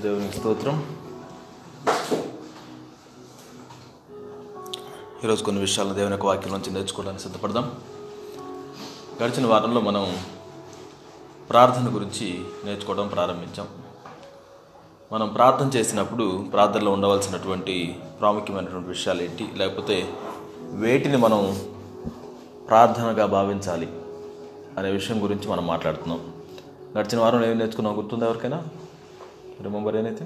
[0.00, 0.96] దేవుని స్తోత్రం.
[5.24, 7.72] ఈరోజు కొన్ని విషయాలు దేవుని యొక్క వాక్యం నుంచి నేర్చుకోవడానికి సిద్ధపడదాం.
[9.22, 10.16] గడిచిన వారంలో మనం
[11.50, 13.68] ప్రార్థన గురించి నేర్చుకోవడం ప్రారంభించాం.
[15.12, 19.48] మనం ప్రార్థన చేసినప్పుడు ప్రార్థనలో ఉండవలసినటువంటి ప్రాముఖ్యమైనటువంటి విషయాలు ఏంటి?
[19.54, 20.14] లేకపోతే
[20.62, 21.68] వేటిని మనం
[22.68, 23.88] ప్రార్థనగా భావించాలి
[24.78, 26.32] అనే విషయం గురించి మనం మాట్లాడుతున్నాం.
[26.98, 28.64] గడిచిన వారం ఏం నేర్చుకున్నాం గుర్తుందా ఎవరికైనా?
[29.62, 30.24] రిమెంబర్ ఏనైతే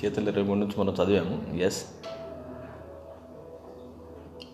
[0.00, 1.80] కీర్తన ఇరవై మూడు నుంచి మనం చదివాము ఎస్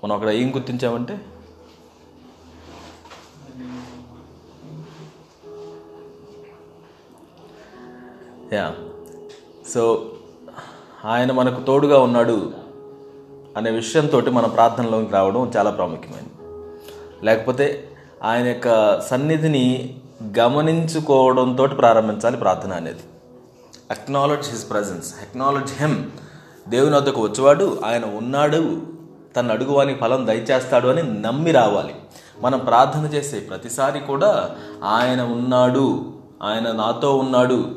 [0.05, 1.15] మనం అక్కడ ఏం గుర్తించామంటే
[8.55, 8.67] యా
[9.75, 9.83] సో
[11.05, 12.39] ఆయన మనకు తోడుగా ఉన్నాడు
[13.57, 16.40] అనే విషయంతో మన ప్రార్థనలోకి రావడం చాలా ప్రాముఖ్యమైనది
[17.25, 17.89] లేకపోతే
[18.25, 19.99] ఆయన యొక్క సన్నిధిని
[20.39, 23.01] గమనించుకోవడంతో ప్రారంభించాలి ప్రార్థన అనేది.
[23.91, 26.05] Acknowledge his presence acknowledge him
[26.69, 28.83] దేవుని వద్దకు వచ్చేవాడు ఆయన ఉన్నాడు
[29.37, 31.95] తన అడుగువానికి ఫలం దయచేస్తాడు అని నమ్మి రావాలి.
[32.41, 34.51] మనం ప్రార్థన చేసే ప్రతిసారి కూడా
[34.85, 36.13] ఆయన ఉన్నాడు
[36.43, 37.75] ఆయన నాతో ఉన్నాడు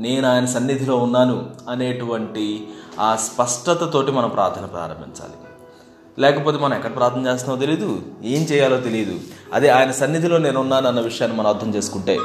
[0.00, 2.68] నేను ఆయన సన్నిధిలో ఉన్నాను అనేటువంటి
[3.00, 5.47] ఆ స్పష్టతతోటి మనం ప్రార్థన ప్రారంభించాలి.
[6.18, 7.90] లేకపోతే మనం ఎక్కడ ప్రార్థన చేస్తున్నామో తెలియదు
[8.34, 9.16] ఏం చేయాలో తెలియదు
[9.54, 12.16] అదే ఆయన సన్నిధిలో నేను ఉన్నాను అన్న విషయాన్ని మనం అర్థం చేసుకుంటే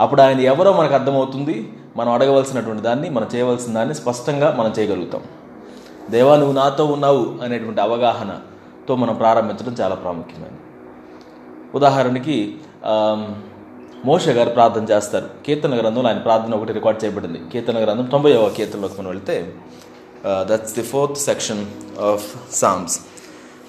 [0.00, 1.56] అప్పుడు ఆయన ఎవరో మనకు అర్థమవుతుంది
[1.96, 5.22] మనం అడగవలసినటువంటి దాన్ని మనం చేయవలసిన దాన్ని స్పష్టంగా మనం చేయగలుగుతాం.
[6.10, 10.60] దేవా నువ్వు నాతో ఉన్నావు అనేటువంటి అవగాహనతో మనం ప్రారంభించడం చాలా ప్రాముఖ్యమైనది.
[11.74, 12.38] ఉదాహరణకి
[14.04, 15.26] మోష గారు ప్రార్థన చేస్తారు.
[15.46, 17.40] కీర్తన గ్రంథంలో ఆయన ప్రార్థన ఒకటి రికార్డ్ చేయబడింది.
[17.52, 19.36] కీర్తన గ్రంథం తొంభైవ కీర్తనలోకి మనం వెళ్తే
[20.24, 21.66] that's the fourth section
[22.00, 23.00] of Psalms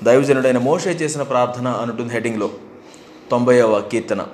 [0.04, 2.50] దైవజనుడైన మోషే చేసిన ప్రార్థన అనుంటుంది హెడింగ్లో
[3.32, 4.28] తొంభైవ కీర్తన.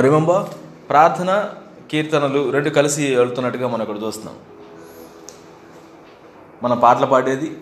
[0.00, 0.48] రిమెంబర్
[0.88, 1.50] ప్రార్థన
[1.90, 4.36] కీర్తనలు రెండు కలిసి వెళ్తున్నట్టుగా మనం ఇక్కడ చూస్తున్నాం.
[6.62, 7.56] మన పాటలు పాడేది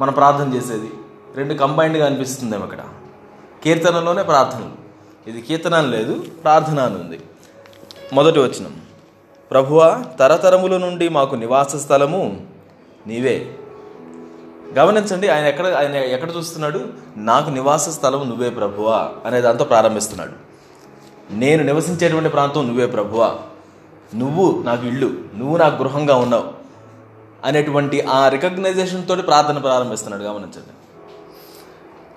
[0.00, 0.90] మన ప్రార్థన చేసేది
[1.36, 2.84] రెండు కంబైన్డ్గా అనిపిస్తుంది ఇక్కడ.
[3.62, 4.84] కీర్తనలోనే ప్రార్థనలు.
[5.30, 6.14] ఇది కీర్తన లేదు
[6.44, 7.20] ప్రార్థన అని ఉంది.
[8.12, 8.80] మొదటి వచ్చినాం
[9.50, 12.46] ప్రభువా తరతరముల నుండి మాకు నివాస స్థలము
[13.06, 13.54] నీవే.
[14.78, 16.84] గమనించండి ఆయన ఎక్కడ ఆయన ఎక్కడ చూస్తున్నాడు?
[17.16, 20.32] నాకు నివాస స్థలం నువ్వే ప్రభువా అనే దాంతో ప్రారంభిస్తున్నాడు.
[21.30, 23.34] నేను నివసించేటువంటి ప్రాంతం నువ్వే ప్రభువా.
[24.14, 26.44] నువ్వు నాకు ఇల్లు నువ్వు నాకు గృహంగా ఉన్నావు
[27.44, 30.22] అనేటువంటి ఆ రికగ్నైజేషన్ తోటి ప్రార్థన ప్రారంభిస్తున్నాడు.
[30.22, 30.74] గమనించండి.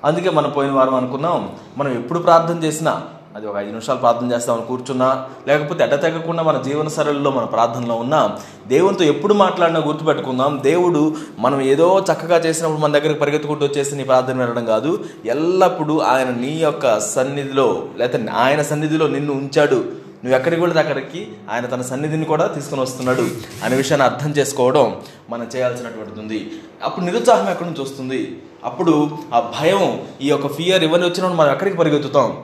[0.04, 3.04] అందుకే మనం పోయిన వారం అనుకున్నాం మనం ఎప్పుడు ప్రార్థన చేసినా
[3.36, 8.40] అది ఒక ఐదు నిమిషాలు ప్రార్థన చేస్తామని కూర్చున్నా లేకపోతే ఎడతెగకుండా మన జీవన సరళిలో మన ప్రార్థనలో ఉన్నా
[8.68, 10.60] దేవునితో ఎప్పుడు మాట్లాడినా గుర్తుపెట్టుకుందాం.
[10.64, 15.06] దేవుడు మనం ఏదో చక్కగా చేసినప్పుడు మన దగ్గరికి పరిగెత్తుకుంటూ వచ్చేసి నీ ప్రార్థన వినడం కాదు.
[15.26, 20.08] ఎల్లప్పుడూ ఆయన నీ యొక్క సన్నిధిలో లేకపోతే ఆయన సన్నిధిలో నిన్ను ఉంచాడు.
[20.24, 23.26] నువ్వు ఎక్కడికి వెళ్తే అక్కడికి ఆయన తన సన్నిధిని కూడా తీసుకొని వస్తున్నాడు
[23.64, 24.96] అనే విషయాన్ని అర్థం చేసుకోవడం
[25.30, 26.52] మనం చేయాల్సినటువంటిది ఉంది.
[26.84, 28.42] అప్పుడు నిరుత్సాహం ఎక్కడి నుంచి వస్తుంది?
[28.66, 32.44] అప్పుడు ఆ భయం ఈ యొక్క ఫియర్ ఇవన్నీ వచ్చినప్పుడు మనం ఎక్కడికి పరిగెత్తుతాం?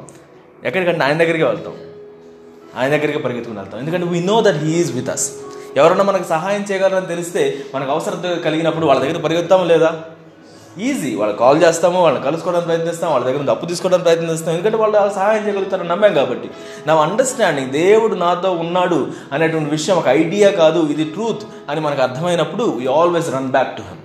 [0.65, 1.73] ఎక్కడికంటే ఆయన దగ్గరికి వెళ్తాం.
[2.77, 3.79] ఆయన దగ్గరికి పరిగెత్తుకుని వెళ్తాం.
[3.79, 5.31] ఎందుకంటే we know that he's with us
[5.77, 10.01] ఎవరన్నా మనకు సహాయం చేయగలరని తెలిస్తే మనకు అవసరం కలిగినప్పుడు వాళ్ళ దగ్గర పరిగెత్తాము లేదా?
[10.77, 14.53] ఈజీ వాళ్ళు కాల్ చేస్తాము వాళ్ళని కలుసుకోవడానికి ప్రయత్నిస్తాం వాళ్ళ దగ్గర అప్పు తీసుకోవడానికి ప్రయత్నిస్తాం.
[14.53, 16.49] ఎందుకంటే వాళ్ళు సహాయం చేయగలుగుతారని నమ్మాం కాబట్టి.
[16.87, 22.63] నా అండర్స్టాండింగ్ దేవుడు నాతో ఉన్నాడు అనేటువంటి విషయం ఒక ఐడియా కాదు ఇది ట్రూత్ అని మనకు అర్థమైనప్పుడు
[22.63, 24.01] we always run back to him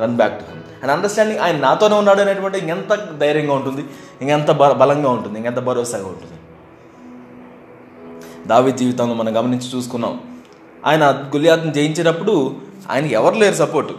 [0.00, 3.84] run back to him and understanding ఆయన నాతోనే ఉన్నాడు అనేటువంటి ఇంకెంత ధైర్యంగా ఉంటుంది
[4.20, 6.32] ఇంకెంత బలంగా ఉంటుంది ఇంకెంత భరోసాగా ఉంటుంది.
[8.48, 10.20] దావి జీవితంలో మనం గమనించి చూసుకున్నాం.
[10.86, 12.56] ఆయన గులియాత్ని జయించినప్పుడు
[12.90, 13.94] ఆయనకి ఎవరు లేరు సపోర్టు.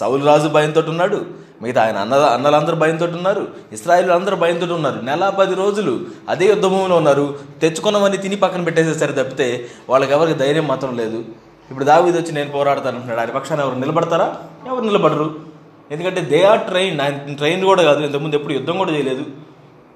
[0.00, 5.00] సౌలు రాజు భయంతో ఉన్నాడు మిగతా ఆయన అన్న అన్నలందరూ భయంతో ఉన్నారు ఇస్రాయిల్ అందరూ భయంతో ఉన్నారు.
[5.00, 10.96] నెల పది రోజులు అదే యుద్ధభూమిలో ఉన్నారు తెచ్చుకున్నవన్నీ తిని పక్కన పెట్టేసేసరి తప్పితే వాళ్ళకి ఎవరికి ధైర్యం మాత్రం
[10.96, 11.24] లేదు.
[11.70, 13.20] ఇప్పుడు దావీది వచ్చి నేను పోరాడతాను అంటున్నాడు.
[13.20, 14.36] ఆయన పక్షాన ఎవరు నిలబడతారా?
[14.66, 15.51] ఎవరు నిలబడరు?
[15.92, 18.00] ఎందుకంటే దే ఆర్ ట్రైన్ ఆయన ట్రైన్ కూడా కాదు.
[18.02, 19.22] ఇంతకుముందు ఎప్పుడు యుద్ధం కూడా చేయలేదు.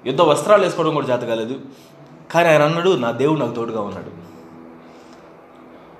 [0.05, 1.55] యుద్ధ వస్త్రాలు వేసుకోవడం కూడా చేత కాలేదు.
[2.31, 4.27] కానీ ఆయన అన్నాడు నా దేవుడు నాకు తోడుగా ఉన్నాడు.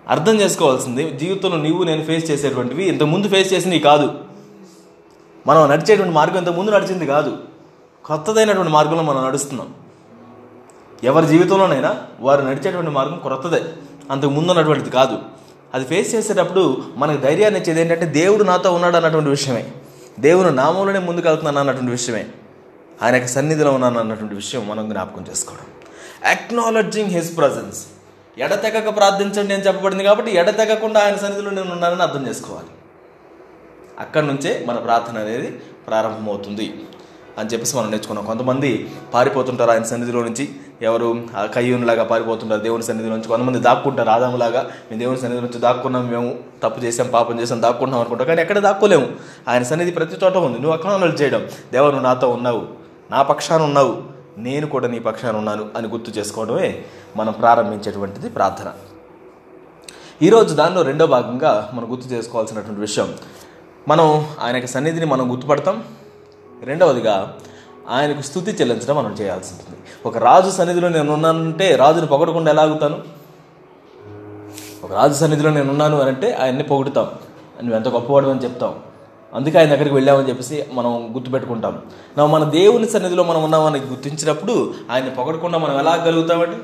[0.07, 4.19] అర్థం చేసుకోవాల్సింది జీవితంలో నీవు నేను ఫేస్ చేసేటువంటివి ఇంతకుముందు ఫేస్ చేసినవి కాదు.
[5.47, 7.37] మనం నడిచేటువంటి మార్గం ఇంతకుముందు నడిచింది కాదు.
[8.05, 9.73] కొత్తదైనటువంటి మార్గంలో మనం నడుస్తున్నాం.
[11.03, 13.63] ఎవరి జీవితంలోనైనా వారు నడిచేటువంటి మార్గం కొత్తదే.
[14.11, 15.19] అంతకు ముందు ఉన్నటువంటిది కాదు.
[15.73, 19.71] అది ఫేస్ చేసేటప్పుడు మనకు ధైర్యాన్ని ఇచ్చేది ఏంటంటే దేవుడు నాతో ఉన్నాడు అన్నటువంటి విషయమే.
[20.19, 22.27] దేవుని నామంలోనే ముందుకు వెళ్తున్నాను అన్నటువంటి విషయమే.
[23.03, 25.65] ఆయన యొక్క సన్నిధిలో ఉన్నాను అన్నటువంటి విషయం మనం జ్ఞాపకం చేసుకోవడం.
[26.31, 27.85] అక్నాలజింగ్ హిస్ ప్రజెన్స్
[28.37, 32.67] ఎడతెగక ప్రార్థించండి అని చెప్పబడింది కాబట్టి ఎడతెగకుండా ఆయన సన్నిధిలో నేను ఉన్నానని అర్థం చేసుకోవాలి.
[33.99, 35.47] అక్కడి నుంచే మన ప్రార్థన అనేది
[35.87, 36.85] ప్రారంభమవుతుంది.
[37.37, 38.25] అని చెప్పేసి మనం నేర్చుకున్నాం.
[38.25, 40.49] కొంతమంది పారిపోతుంటారు ఆయన సన్నిధిలో నుంచి.
[40.81, 41.45] ఎవరు ఆ
[42.03, 44.61] పారిపోతుంటారు దేవుని సన్నిధి నుంచి కొంతమంది దాక్కుంటారు ఆదాములాగా.
[44.61, 49.07] మేము దేవుని సన్నిధి నుంచి దాక్కున్నాం మేము తప్పు చేసాం పాపం చేసాం దాక్కుంటున్నాం అనుకుంటాం కానీ ఎక్కడ దాక్కోలేము.
[49.47, 50.59] ఆయన సన్నిధి ప్రతి చోట ఉంది.
[50.59, 51.47] నువ్వు అక్కడ చేయడం.
[51.73, 52.67] దేవ నువ్వు నాతో ఉన్నావు.
[53.11, 54.03] నా పక్షాన ఉన్నావు.
[54.37, 56.83] నేను కూడా నీ పక్షాన ఉన్నాను అని గుర్తు చేసుకోవడమే
[57.15, 58.73] మనం ప్రారంభించేటువంటిది ప్రార్థన.
[60.21, 63.13] ఈరోజు దానిలో రెండో భాగంగా మనం గుర్తు చేసుకోవాల్సినటువంటి విషయం.
[63.87, 65.83] మనం ఆయన సన్నిధిని మనం గుర్తుపడతాం.
[66.63, 67.37] రెండవదిగా
[67.89, 69.76] ఆయనకు స్థుతి చెల్లించడం మనం చేయాల్సి ఉంటుంది.
[70.07, 72.97] ఒక రాజు సన్నిధిలో నేను ఉన్నానంటే రాజుని పొగడకుండా ఎలాగుతాను
[74.83, 77.07] ఒక రాజు సన్నిధిలో నేను ఉన్నాను అని అంటే ఆయన్ని పొగుడుతాం.
[77.61, 78.73] నువ్వు ఎంత గొప్పవాడు అని చెప్తాం.
[79.35, 81.73] అందుకే ఆయన దగ్గరికి వెళ్ళామని చెప్పేసి మనం గుర్తుపెట్టుకుంటాం.
[82.17, 86.59] నా మన దేవుని సన్నిధిలో మనం ఉన్నామని గుర్తించినప్పుడు ఆయన్ని పొగడకుండా మనం ఎలా గలుగుతామండి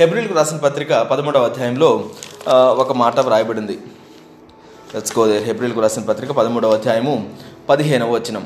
[0.00, 1.90] హెబ్రిల్కి రాసిన పత్రిక పదమూడవ అధ్యాయంలో
[2.82, 3.76] ఒక మాట వ్రాయబడింది.
[4.94, 7.14] లెట్స్ గో దేర్ హెబ్రిల్కు రాసిన పత్రిక పదమూడవ అధ్యాయము
[7.68, 8.44] పదిహేనవ వచనం.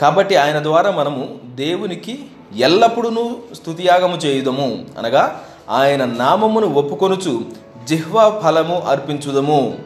[0.00, 2.26] కాబట్టి ఆయన ద్వారా మనము దేవునికి
[2.56, 4.86] ఎల్లప్పుడూ స్థుతియాగము చేయుదము.
[4.98, 7.44] అనగా ఆయన నామమును ఒప్పుకొనుచు
[7.84, 9.78] జిహ్వా ఫలము అర్పించుదము.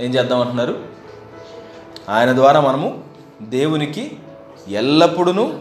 [0.00, 0.78] ఏం చేద్దాం అంటున్నారు?
[2.08, 3.04] ఆయన ద్వారా మనము
[3.42, 4.18] దేవునికి
[4.68, 5.52] ఎల్లప్పుడూ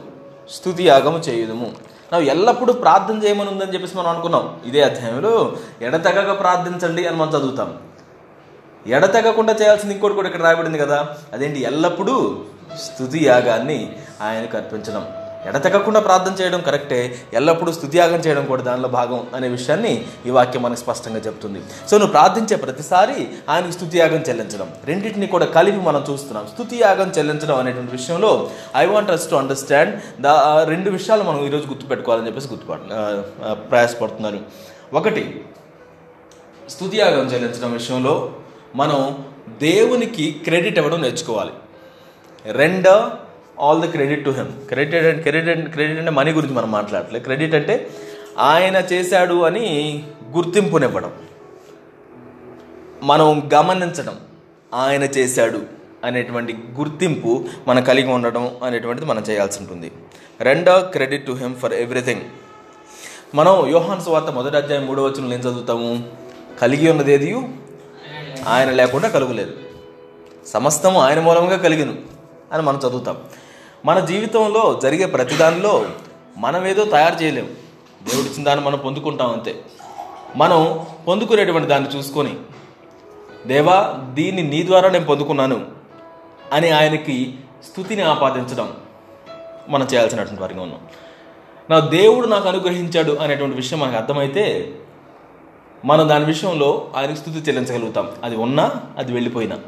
[0.50, 1.71] స్థుతియాగము చేయుదము.
[2.12, 4.59] నాకు ఎల్లప్పుడూ ప్రార్థన చేయమని ఉందని చెప్పేసి మనం అనుకున్నాం.
[4.65, 7.77] ఇదే అధ్యాయంలో ఎడతెగక ప్రార్థించండి అని మనం చదువుతాం.
[8.88, 11.15] ఎడతెగకుండా చేయాల్సింది ఇంకోటి కూడా ఇక్కడ రాయబడింది కదా.
[11.33, 11.59] అదేంటి?
[11.62, 12.44] ఎల్లప్పుడూ
[12.85, 15.06] స్థుతి యాగాన్ని ఆయనకు అర్పించడం.
[15.50, 17.15] ఎడతెగకుండా ప్రార్థన చేయడం కరెక్టే.
[17.33, 21.59] ఎల్లప్పుడూ స్థుతియాగం చేయడం కూడా దానిలో భాగం అనే విషయాన్ని ఈ వాక్యం మనకు స్పష్టంగా చెప్తుంది.
[21.89, 24.74] సో నువ్వు ప్రార్థించే ప్రతిసారి ఆయనకు స్థుతియాగం చెల్లించడం.
[24.85, 26.47] రెండింటిని కూడా కలిపి మనం చూస్తున్నాం.
[26.47, 30.27] స్థుతియాగం చెల్లించడం అనేటువంటి విషయంలో I want us to understand the
[30.63, 32.80] రెండు విషయాలు మనం ఈరోజు గుర్తుపెట్టుకోవాలని చెప్పేసి గుర్తుపడ
[33.71, 34.39] ప్రయాసపడుతున్నాను
[34.94, 35.45] ఒకటి
[36.69, 38.35] స్థుతియాగం చెల్లించడం విషయంలో
[38.75, 39.00] మనం
[39.62, 41.54] దేవునికి క్రెడిట్ ఇవ్వడం నేర్చుకోవాలి.
[42.52, 42.88] Render
[43.60, 47.56] all the credit to him credit and credit credit అంటే మనీ గురించి మనం మాట్లాడలేదు క్రెడిట్
[47.56, 47.75] అంటే
[48.52, 49.66] ఆయన చేశాడు అని
[50.36, 51.12] గుర్తింపునివ్వడం.
[53.04, 54.16] మనం గమనించడం
[54.74, 55.62] ఆయన చేశాడు
[56.04, 57.31] అనేటువంటి గుర్తింపు
[57.68, 59.92] మనం కలిగి ఉండడం అనేటువంటిది మనం చేయాల్సి ఉంటుంది.
[60.42, 62.22] రెండో credit to him for everything
[63.36, 65.92] మనం యోహాన్ సువార్త మొదటి అధ్యాయం మూడో వచ్చిన ఏం చదువుతాము?
[66.62, 67.30] కలిగి ఉన్నది ఏది
[68.48, 69.51] ఆయన లేకుండా కలుగులేదు.
[70.48, 71.95] సమస్తము ఆయన మూలంగా కలిగిను
[72.54, 73.18] అని మనం చదువుతాం.
[73.86, 75.86] మన జీవితంలో జరిగే ప్రతిదానిలో
[76.38, 77.48] మనం ఏదో తయారు చేయలేము
[78.10, 79.56] దేవుడిచ్చిన దాన్ని మనం పొందుకుంటాం అంతే.
[80.36, 82.38] మనం పొందుకునేటువంటి దాన్ని చూసుకొని
[83.48, 85.66] దేవా దీన్ని నీ ద్వారా నేను పొందుకున్నాను
[86.54, 87.36] అని ఆయనకి
[87.72, 88.74] స్థుతిని ఆపాదించడం
[89.69, 90.80] మనం చేయాల్సినటువంటి వారిగా ఉన్నాం.
[91.69, 94.74] నా దేవుడు నాకు అనుగ్రహించాడు అనేటువంటి విషయం మనకు అర్థమైతే
[95.85, 98.09] మనం దాని విషయంలో ఆయనకు స్థుతి చెల్లించగలుగుతాం.
[98.24, 99.59] అది ఉన్నా అది వెళ్ళిపోయినా.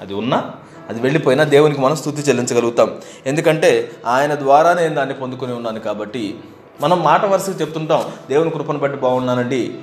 [0.00, 0.50] అది ఉన్నా
[0.88, 2.98] అది వెళ్ళిపోయినా దేవునికి మనం స్థుతి చెల్లించగలుగుతాం.
[3.26, 6.38] ఎందుకంటే ఆయన ద్వారా నేను దాన్ని పొందుకొని ఉన్నాను కాబట్టి
[6.80, 9.74] మనం మాట వరుసగా చెప్తుంటాం దేవుని కృపను బట్టి బాగున్నానండి.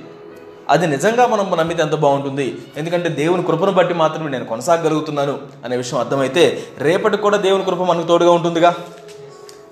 [0.70, 2.58] అది నిజంగా మనం నమ్మితే ఎంత బాగుంటుంది?
[2.76, 8.06] ఎందుకంటే దేవుని కృపను బట్టి మాత్రమే నేను కొనసాగలుగుతున్నాను అనే విషయం అర్థమైతే రేపటికి కూడా దేవుని కృప మనకు
[8.06, 8.76] తోడుగా ఉంటుందిగా?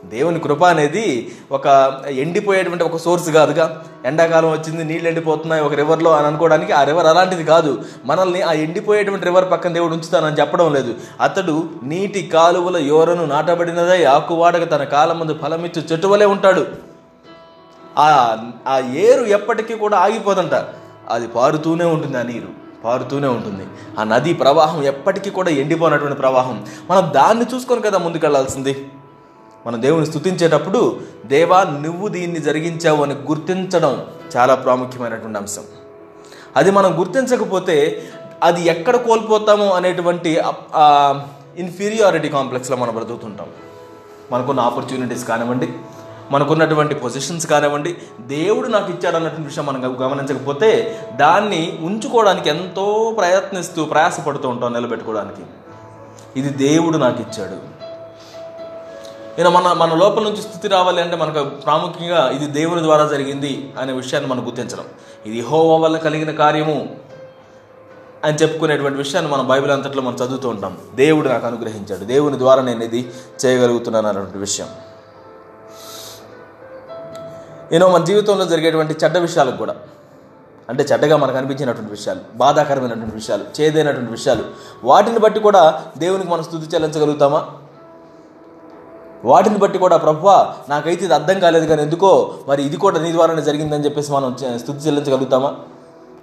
[0.05, 3.85] దేవుని కృప అనేది ఒక ఎండిపోయేటువంటి ఒక సోర్స్ కాదుగా.
[4.05, 7.85] ఎండాకాలం వచ్చింది నీళ్ళు ఎండిపోతున్నాయి ఒక రివర్లో అని అనుకోవడానికి ఆ రివర్ అలాంటిది కాదు.
[8.05, 10.95] మనల్ని ఆ ఎండిపోయేటువంటి రివర్ పక్కన దేవుడు ఉంచుతానని చెప్పడం లేదు.
[11.21, 16.67] అతడు నీటి కాలువల యోరను నాటబడినదే ఆకువాడక తన కాలం ముందు ఫలమిచ్చు చెట్టు ఉంటాడు.
[17.99, 18.37] ఆ
[18.67, 20.65] ఆ ఏరు ఎప్పటికీ కూడా ఆగిపోదంట.
[21.09, 22.49] అది పారుతూనే ఉంటుంది ఆ నీరు
[22.85, 23.67] పారుతూనే ఉంటుంది.
[23.99, 26.67] ఆ నది ప్రవాహం ఎప్పటికీ కూడా ఎండిపోయినటువంటి ప్రవాహం.
[26.91, 28.89] మనం దాన్ని చూసుకొని కదా ముందుకెళ్ళాల్సింది.
[29.67, 35.63] మనం దేవుని స్థుతించేటప్పుడు దేవా నువ్వు దీన్ని జరిగించావు అని గుర్తించడం చాలా ప్రాముఖ్యమైనటువంటి అంశం.
[36.57, 38.03] అది మనం గుర్తించకపోతే
[38.43, 40.43] అది ఎక్కడ కోల్పోతామో అనేటువంటి
[41.59, 43.47] ఇన్ఫీరియారిటీ కాంప్లెక్స్లో మనం బ్రతుకుతుంటాం.
[44.33, 45.69] మనకున్న ఆపర్చునిటీస్ కానివ్వండి
[46.31, 54.49] మనకున్నటువంటి పొజిషన్స్ కానివ్వండి దేవుడు నాకు ఇచ్చాడు అన్నటువంటి విషయం మనం గమనించకపోతే దాన్ని ఉంచుకోవడానికి ఎంతో ప్రయత్నిస్తూ ప్రయాసపడుతూ
[54.49, 55.43] ఉంటాం నిలబెట్టుకోవడానికి.
[56.41, 57.78] ఇది దేవుడు నాకు ఇచ్చాడు.
[59.39, 63.93] నేను మన మన లోపల నుంచి స్థితి రావాలి అంటే మనకు ప్రాముఖ్యంగా ఇది దేవుని ద్వారా జరిగింది అనే
[63.93, 64.85] విషయాన్ని మనం గుర్తించడం.
[65.27, 66.89] ఇది హోవా వల్ల కలిగిన కార్యము
[68.25, 70.79] అని చెప్పుకునేటువంటి విషయాన్ని మనం బైబిల్ అంతట్లో మనం చదువుతూ ఉంటాం.
[70.95, 72.05] దేవుడు నాకు అనుగ్రహించాడు.
[72.05, 73.13] దేవుని ద్వారా నేను ఇది
[73.45, 74.69] చేయగలుగుతున్నాను అన్నటువంటి విషయం.
[77.73, 79.77] ఏదో మన జీవితంలో జరిగేటువంటి చెడ్డ విషయాలకు కూడా
[80.69, 84.45] అంటే చెడ్డగా మనకు అనిపించినటువంటి విషయాలు బాధాకరమైనటువంటి విషయాలు చేదైనటువంటి విషయాలు
[84.85, 87.47] వాటిని బట్టి కూడా దేవునికి మనం స్థుతి చెల్లించగలుగుతామా?
[89.31, 90.37] వాటిని బట్టి కూడా ప్రభువా
[90.71, 92.11] నాకైతే ఇది అర్థం కాలేదు కానీ ఎందుకో
[92.49, 95.51] మరి ఇది కూడా నీ ద్వారానే జరిగిందని చెప్పేసి మనం స్థుతి చెల్లించగలుగుతామా?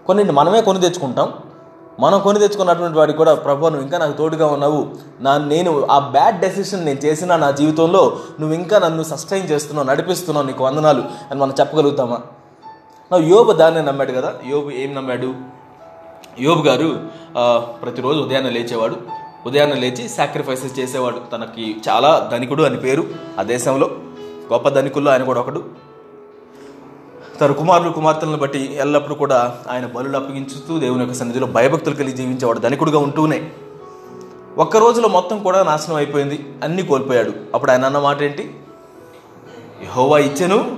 [0.08, 1.28] కొన్నింటి మనమే కొని తెచ్చుకుంటాం.
[2.04, 4.80] మనం కొని తెచ్చుకున్నటువంటి వాడికి కూడా ప్రభు నువ్వు ఇంకా నాకు తోడుగా ఉన్నావు.
[5.25, 8.02] నా నేను ఆ బ్యాడ్ డెసిషన్ నేను చేసిన నా జీవితంలో
[8.40, 12.18] నువ్వు ఇంకా నన్ను సస్టైన్ చేస్తున్నావు నడిపిస్తున్నావు నీకు వందనాలు అని మనం చెప్పగలుగుతామా?
[13.12, 14.32] నా యోబు దాన్నే నమ్మాడు కదా.
[14.54, 15.30] యోబు ఏం నమ్మాడు?
[16.48, 16.90] యోబు గారు
[17.84, 18.98] ప్రతిరోజు ఉదయాన్నే లేచేవాడు.
[19.46, 21.22] ఉదయాన్నే లేచి సాక్రిఫైసెస్ చేసేవాడు.
[21.34, 23.04] తనకి చాలా ధనికుడు అని పేరు.
[23.40, 23.88] ఆ దేశంలో
[24.54, 25.64] గొప్ప ధనికుల్లో ఆయన కూడా ఒకడు.
[27.42, 32.60] తన కుమారులు కుమార్తెలను బట్టి ఎల్లప్పుడూ కూడా ఆయన బలులు అప్పగించుతూ దేవుని యొక్క సన్నిధిలో భయభక్తులు కలిగి జీవించేవాడు
[32.60, 33.52] ధనికుడుగా ఉంటూనే.
[34.58, 36.54] ఒక్క రోజులో మొత్తం కూడా నాశనం అయిపోయింది.
[36.64, 37.34] అన్నీ కోల్పోయాడు.
[37.54, 38.56] అప్పుడు ఆయన అన్న మాట ఏంటి?
[39.84, 40.78] యహోవా ఇచ్చెను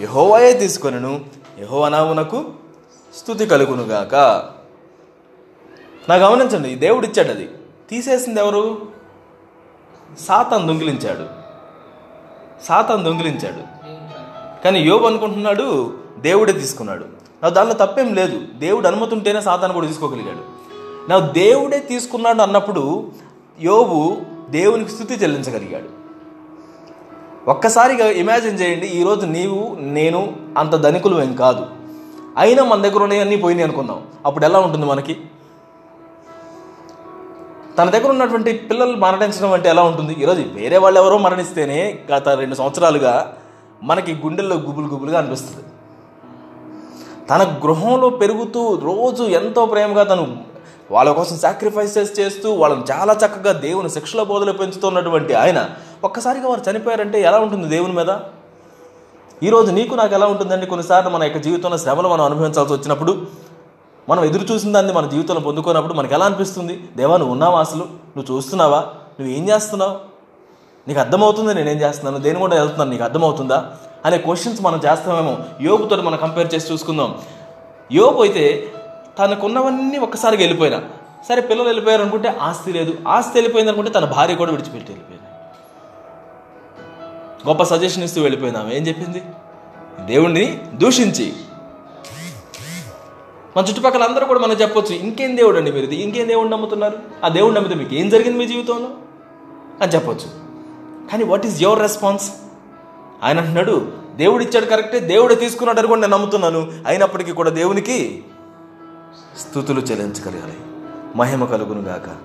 [0.00, 1.24] యహోవాయే తీసుకొనను
[1.60, 2.44] యహోవా నామునకు
[3.16, 4.14] స్థుతి కలుగునుగాక.
[6.08, 7.48] నా గమనించండి దేవుడు ఇచ్చాడు అది.
[7.90, 8.78] తీసేసింది ఎవరు?
[10.20, 11.26] సాతాన్ దొంగిలించాడు.
[12.64, 13.80] సాతాన్ దొంగిలించాడు.
[14.64, 17.04] కానీ యోబు అనుకుంటున్నాడు దేవుడే తీసుకున్నాడు.
[17.42, 18.40] నా దానిలో తప్పేం లేదు.
[18.58, 20.60] దేవుడు అనుమతి ఉంటేనే సాతాను కూడా తీసుకోగలిగాడు.
[21.10, 23.12] నా దేవుడే తీసుకున్నాడు అన్నప్పుడు
[23.60, 24.16] యోబు
[24.50, 26.00] దేవునికి స్థుతి చెల్లించగలిగాడు.
[27.50, 31.66] ఒక్కసారిగా ఇమాజిన్ చేయండి ఈరోజు నీవు నేను అంత ధనికులు ఏం కాదు.
[32.38, 34.02] అయినా మన దగ్గర ఉన్నాయన్నీ పోయినాయి అనుకుందాం.
[34.26, 35.20] అప్పుడు ఎలా ఉంటుంది మనకి?
[37.78, 40.12] తన దగ్గర ఉన్నటువంటి పిల్లలు మరణించడం అంటే ఎలా ఉంటుంది?
[40.12, 43.36] ఈరోజు వేరే వాళ్ళు ఎవరో మరణిస్తేనే గత రెండు సంవత్సరాలుగా
[43.82, 45.64] మనకి గుండెల్లో గుబులు గుబులుగా అనిపిస్తుంది.
[47.30, 50.44] తన గృహంలో పెరుగుతూ రోజు ఎంతో ప్రేమగా తను
[50.90, 55.70] వాళ్ళ కోసం సాక్రిఫైసెస్ చేస్తూ వాళ్ళని చాలా చక్కగా దేవుని శిక్షల బోధలు పెంచుతున్నటువంటి ఆయన
[56.04, 58.18] ఒక్కసారిగా వారు చనిపోయారంటే ఎలా ఉంటుంది దేవుని మీద?
[59.42, 60.66] ఈరోజు నీకు నాకు ఎలా ఉంటుందండి?
[60.66, 63.26] కొన్నిసార్లు మన యొక్క జీవితంలో శ్రమలు మనం అనుభవించాల్సి వచ్చినప్పుడు
[64.10, 66.84] మనం ఎదురు చూసిన దాన్ని మన జీవితంలో పొందుకున్నప్పుడు మనకు ఎలా అనిపిస్తుంది?
[66.96, 67.84] దేవా నువ్వు ఉన్నావా అసలు?
[68.16, 68.78] నువ్వు చూస్తున్నావా?
[69.20, 69.98] నువ్వు ఏం చేస్తున్నావు?
[70.88, 72.18] నీకు అర్థమవుతుంది నేనేం చేస్తున్నాను?
[72.18, 72.90] దేని కూడా వెళ్తున్నాను?
[72.90, 73.72] నీకు అర్థమవుతుందా?
[74.04, 77.18] అనే క్వశ్చన్స్ మనం చేస్తామేమో యోగుతో మనం కంపేర్ చేసి చూసుకుందాం.
[77.92, 78.72] యోగు అయితే
[79.18, 80.82] తనకున్నవన్నీ ఒక్కసారిగా వెళ్ళిపోయినా.
[81.28, 82.94] సరే పిల్లలు వెళ్ళిపోయారు అనుకుంటే ఆస్తి లేదు.
[83.08, 85.28] ఆస్తి వెళ్ళిపోయింది అనుకుంటే తన భార్య కూడా విడిచిపెట్టి వెళ్ళిపోయింది.
[87.48, 89.22] గొప్ప సజెషన్ ఇస్తూ వెళ్ళిపోయిందాం ఏం చెప్పింది?
[90.00, 91.32] దేవుణ్ణి దూషించి
[93.56, 95.86] మన చుట్టుపక్కల అందరూ కూడా మనం చెప్పొచ్చు ఇంకేం దేవుడు అండి మీరు?
[95.86, 96.98] ఇంకేం దేవుడు నమ్ముతున్నారు?
[97.24, 98.88] ఆ దేవుడు నమ్మితే మీకు ఏం జరిగింది మీ జీవితంలో?
[99.82, 100.26] అని చెప్పొచ్చు.
[101.10, 102.32] కానీ వాట్ ఈస్ యువర్ రెస్పాన్స్
[103.22, 106.72] ఆయన అంటున్నాడు దేవుడు ఇచ్చాడు కరెక్టే దేవుడు తీసుకున్నాడు అని కూడా నేను నమ్ముతున్నాను.
[106.86, 108.24] అయినప్పటికీ కూడా దేవునికి
[109.40, 110.56] స్థుతులు చెల్లించగలగాలి.
[111.16, 112.16] మహిమ కలుగును గాక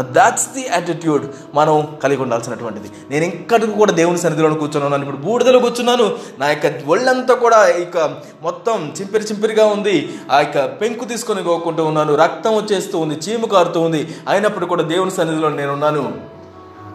[0.00, 2.90] దాట్స్ ది యాటిట్యూడ్ మనం కలిగి ఉండాల్సినటువంటిది.
[3.10, 5.02] నేను ఇంకటికి కూడా దేవుని సన్నిధిలో కూర్చున్నాను.
[5.02, 6.18] ఇప్పుడు బూడిదలో కూర్చున్నాను.
[6.38, 7.98] నా యొక్క ఒళ్ళంతా కూడా ఇక
[8.42, 10.18] మొత్తం చింపిరి చింపిరిగా ఉంది.
[10.32, 12.14] ఆ యొక్క పెంకు తీసుకొని కోకుంటూ ఉన్నాను.
[12.14, 13.14] రక్తం వచ్చేస్తూ ఉంది.
[13.14, 14.14] చీము కారుతూ ఉంది.
[14.28, 16.20] అయినప్పుడు కూడా దేవుని సన్నిధిలో నేను ఉన్నాను.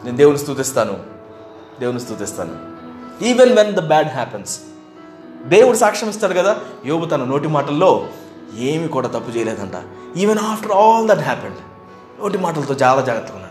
[0.03, 0.97] నేను దేవుని స్థుతిస్తాను.
[1.79, 2.73] దేవుని స్థుతిస్తాను.
[3.23, 4.59] Even when the bad happens
[5.45, 6.57] దేవుడు సాక్ష్యం ఇస్తాడు కదా?
[6.85, 8.07] యోబు తన నోటి మాటల్లో
[8.57, 9.83] ఏమి కూడా తప్పు చేయలేదంట.
[10.17, 11.57] Even after all that happened
[12.23, 13.49] నోటి మాటలతో చాలా జాగ్రత్తగా ఉన్నాడంట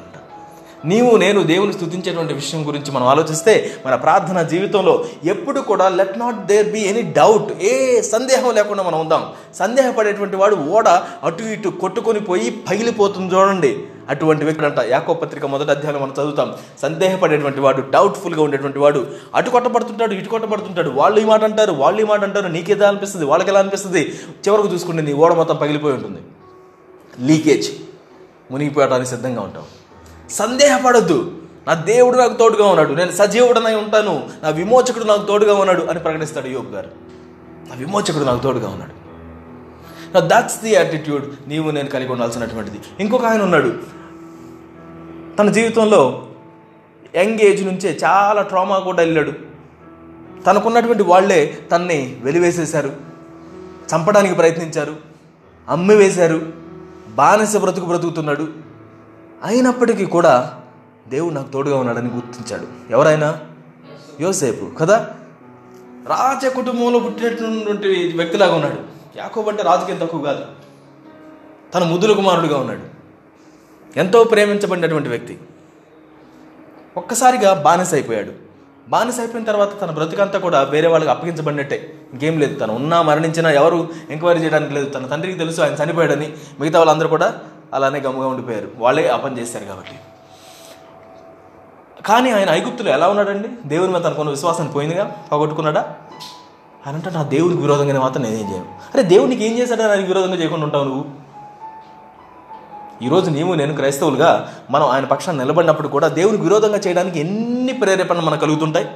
[0.91, 3.53] నీవు నేను దేవుని స్థుతించేటువంటి విషయం గురించి మనం ఆలోచిస్తే
[3.87, 4.95] మన ప్రార్థన జీవితంలో
[5.33, 9.23] ఎప్పుడు కూడా let not there be any doubt ఏ సందేహం లేకుండా మనం ఉందాం.
[9.59, 10.89] సందేహపడేటువంటి వాడు ఓడ
[11.29, 13.73] అటు ఇటు కొట్టుకొని పోయి పగిలిపోతుంది చూడండి.
[14.11, 16.49] అటువంటి వ్యక్తులు అంట యాకో పత్రిక మొదటి అధ్యాయం మనం చదువుతాం.
[16.83, 19.03] సందేహపడేటువంటి వాడు డౌట్ఫుల్గా ఉండేటువంటి వాడు
[19.35, 20.91] అటు కొట్టబడుతుంటాడు ఇటు కొట్టబడుతుంటాడు.
[20.91, 24.05] వాళ్ళు ఈ మాట అంటారు వాళ్ళు ఈ మాట అంటారు నీకేదా అనిపిస్తుంది వాళ్ళకి ఎలా అనిపిస్తుంది?
[24.49, 26.23] చివరకు చూసుకుంటే నీ ఓడ మొత్తం పగిలిపోయి ఉంటుంది.
[27.31, 27.71] లీకేజ్.
[28.53, 29.63] మునిగిపోవడానికి సిద్ధంగా ఉంటాం
[30.31, 31.39] సందేహపడద్దు.
[31.67, 32.93] నా దేవుడు నాకు తోడుగా ఉన్నాడు.
[32.93, 34.31] నేను సజీవుడనై ఉంటాను.
[34.43, 36.91] నా విమోచకుడు నాకు తోడుగా ఉన్నాడు అని ప్రకటిస్తాడు యోగ్ గారు.
[37.69, 39.03] నా విమోచకుడు నాకు తోడుగా ఉన్నాడు.
[40.15, 42.81] నా దాట్స్ ది యాటిట్యూడ్ నీవు నేను కలిగి ఉండాల్సినటువంటిది.
[43.01, 43.73] ఇంకొక ఆయన ఉన్నాడు.
[45.39, 46.27] తన జీవితంలో
[47.17, 49.33] యంగ్ ఏజ్ నుంచే చాలా ట్రామా కూడా వెళ్ళాడు
[50.47, 52.93] తనకున్నటువంటి వాళ్ళే తన్ని వెలివేసేశారు.
[53.95, 54.97] చంపడానికి ప్రయత్నించారు.
[55.69, 56.62] అమ్మి వేశారు.
[57.13, 58.49] బానిస బ్రతుకు బ్రతుకుతున్నాడు.
[59.45, 60.61] అయినప్పటికీ కూడా
[61.09, 62.93] దేవుడు నాకు తోడుగా ఉన్నాడని గుర్తించాడు.
[62.93, 63.41] ఎవరైనా?
[64.21, 65.11] యోసేపు కదా?
[66.07, 68.79] రాజ కుటుంబంలో పుట్టినటువంటి వ్యక్తిలాగా ఉన్నాడు.
[69.19, 70.45] యాకోబ్ అంటే రాజుకేం తక్కువ కాదు.
[71.75, 72.83] తన ముద్దుల కుమారుడుగా ఉన్నాడు.
[73.99, 75.39] ఎంతో ప్రేమించబడినటువంటి వ్యక్తి.
[76.97, 78.52] ఒక్కసారిగా బానిస అయిపోయాడు.
[78.93, 81.95] బానిస అయిపోయిన తర్వాత తన బ్రతుకంతా కూడా వేరే వాళ్ళకి అప్పగించబడినట్టే.
[82.13, 84.91] ఇంకేం లేదు తను ఉన్నా మరణించినా ఎవరు ఎంక్వైరీ చేయడానికి లేదు.
[84.91, 87.35] తన తండ్రికి తెలుసు ఆయన చనిపోయాడని మిగతా వాళ్ళందరూ కూడా
[87.75, 88.69] అలానే గమ్ముగా ఉండిపోయారు.
[88.79, 89.93] వాళ్ళే ఆ చేశారు కాబట్టి.
[92.07, 93.69] కానీ ఆయన ఐగుప్తులు ఎలా ఉన్నాడండి?
[93.69, 95.17] దేవుని మీద తనకున్న విశ్వాసం పోయిందిగా?
[95.33, 95.95] పోగొట్టుకున్నాడా?
[96.87, 98.67] అని అంటే నా దేవుడికి విరోధంగానే మాత్రం నేనేం చేయను.
[98.95, 99.89] అరే దేవునికి ఏం చేశాడో?
[99.89, 101.22] ఆయనకి విరోధంగా చేయకుండా ఉంటావు నువ్వు.
[103.03, 108.41] ఈరోజు నీవు నేను క్రైస్తవులుగా మనం ఆయన పక్షాన్ని నిలబడినప్పుడు కూడా దేవునికి విరోధంగా చేయడానికి ఎన్ని ప్రేరేపణలు మనకు
[108.41, 108.87] కలుగుతుంటాయి?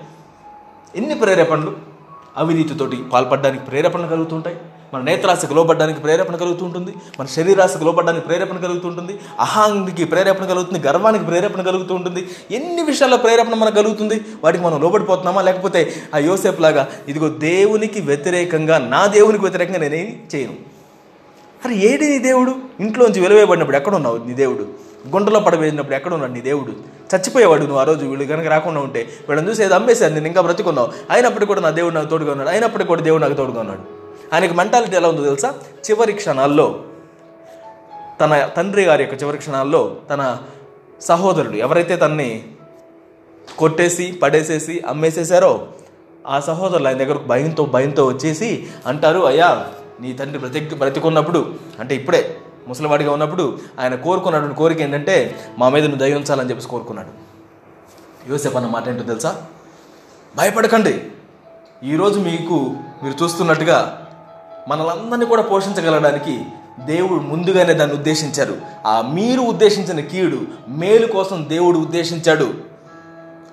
[0.96, 1.76] ఎన్ని ప్రేరేపణలు?
[2.36, 4.56] అవినీతితోటి పాల్పడడానికి ప్రేరేపణలు కలుగుతుంటాయి.
[4.94, 10.88] మన నేత్రాశకు లోపడడానికి ప్రేరేపణ కలుగుతూ ఉంటుంది మన శరీరాశకు లోపడడానికి ప్రేరేపణ కలుగుతూ ఉంటుంది అహానికి ప్రేరేపణ కలుగుతుంది.
[10.88, 14.20] గర్వానికి ప్రేరేపణ కలుగుతూ ఉంటుంది ఎన్ని విషయాల్లో ప్రేరేపణ మనకు కలుగుతుంది?
[14.44, 15.42] వాటికి మనం లోబడిపోతున్నామా?
[15.42, 20.75] లేకపోతే ఆ యోసేపు లాగా ఇదిగో దేవునికి వ్యతిరేకంగా నా దేవునికి వ్యతిరేకంగా నేనేం చేయను.
[21.66, 22.54] అరే ఏడి నీ దేవుడు?
[22.80, 24.66] ఇంట్లోంచి వెలువేయబడినప్పుడు ఎక్కడ ఉన్నావు నీ దేవుడు?
[25.10, 26.72] గుంటలో పడవేసినప్పుడు ఎక్కడ ఉన్నాడు నీ దేవుడు?
[27.14, 29.08] చచ్చిపోయేవాడు నువ్వు ఆ రోజు వీళ్ళు కనుక రాకుండా ఉంటే.
[29.28, 30.88] వీళ్ళని చూసి ఏదో అమ్మేశాను నేను ఇంకా బ్రతికున్నావు.
[31.10, 32.50] అయినప్పటికీ కూడా నా దేవుడు నాకు తోడుగా ఉన్నాడు.
[32.50, 33.80] అయినప్పటికీ కూడా దేవుడు నాకు తోడుగా ఉన్నాడు.
[34.34, 35.54] ఆయనకి మెంటాలిటీ ఎలా ఉందో తెలుసా?
[35.90, 36.82] చివరి క్షణాల్లో
[38.20, 40.38] తన తండ్రి గారి యొక్క చివరి క్షణాల్లో తన
[41.00, 42.44] సహోదరుడు ఎవరైతే తన్ని
[43.58, 45.66] కొట్టేసి పడేసేసి అమ్మేసేసారో
[46.26, 49.66] ఆ సహోదరులు ఆయన దగ్గరకు భయంతో భయంతో వచ్చేసి అంటారు అయ్యా
[50.00, 52.36] నీ తండ్రి బ్రతిక్ బ్రతికున్నప్పుడు అంటే ఇప్పుడే
[52.68, 57.08] ముసలివాడిగా ఉన్నప్పుడు ఆయన కోరుకున్నటువంటి కోరిక ఏంటంటే మా మీద నువ్వు దయ ఉంచాలని చెప్పేసి కోరుకున్నాడు.
[58.32, 59.42] యోసేపు అన్న మాట ఏంటో తెలుసా?
[60.36, 61.02] భయపడకండి.
[61.84, 62.54] ఈరోజు మీకు
[63.02, 64.06] మీరు చూస్తున్నట్టుగా
[64.68, 66.44] మనలందరినీ కూడా పోషించగలడానికి
[66.84, 68.56] దేవుడు ముందుగానే దాన్ని ఉద్దేశించారు.
[68.86, 72.54] ఆ మీరు ఉద్దేశించిన కీడు మేలు కోసం దేవుడు ఉద్దేశించాడు.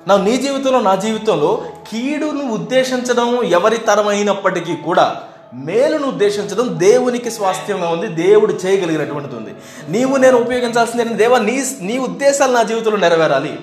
[0.07, 8.07] నా నీ జీవితంలో నా జీవితంలో కీడును ఉద్దేశించడం ఎవరి తరమైనప్పటికీ కూడా మేలును ఉద్దేశించడం దేవునికి స్వాస్థ్యంగా ఉంది
[8.07, 9.49] దేవుడు చేయగలిగినటువంటిది ఉంది.
[9.89, 13.59] నీవు నేను ఉపయోగించాల్సింది ఏంటంటే, దేవా నీ నీ ఉద్దేశాలు నా జీవితంలో నెరవేరాలి.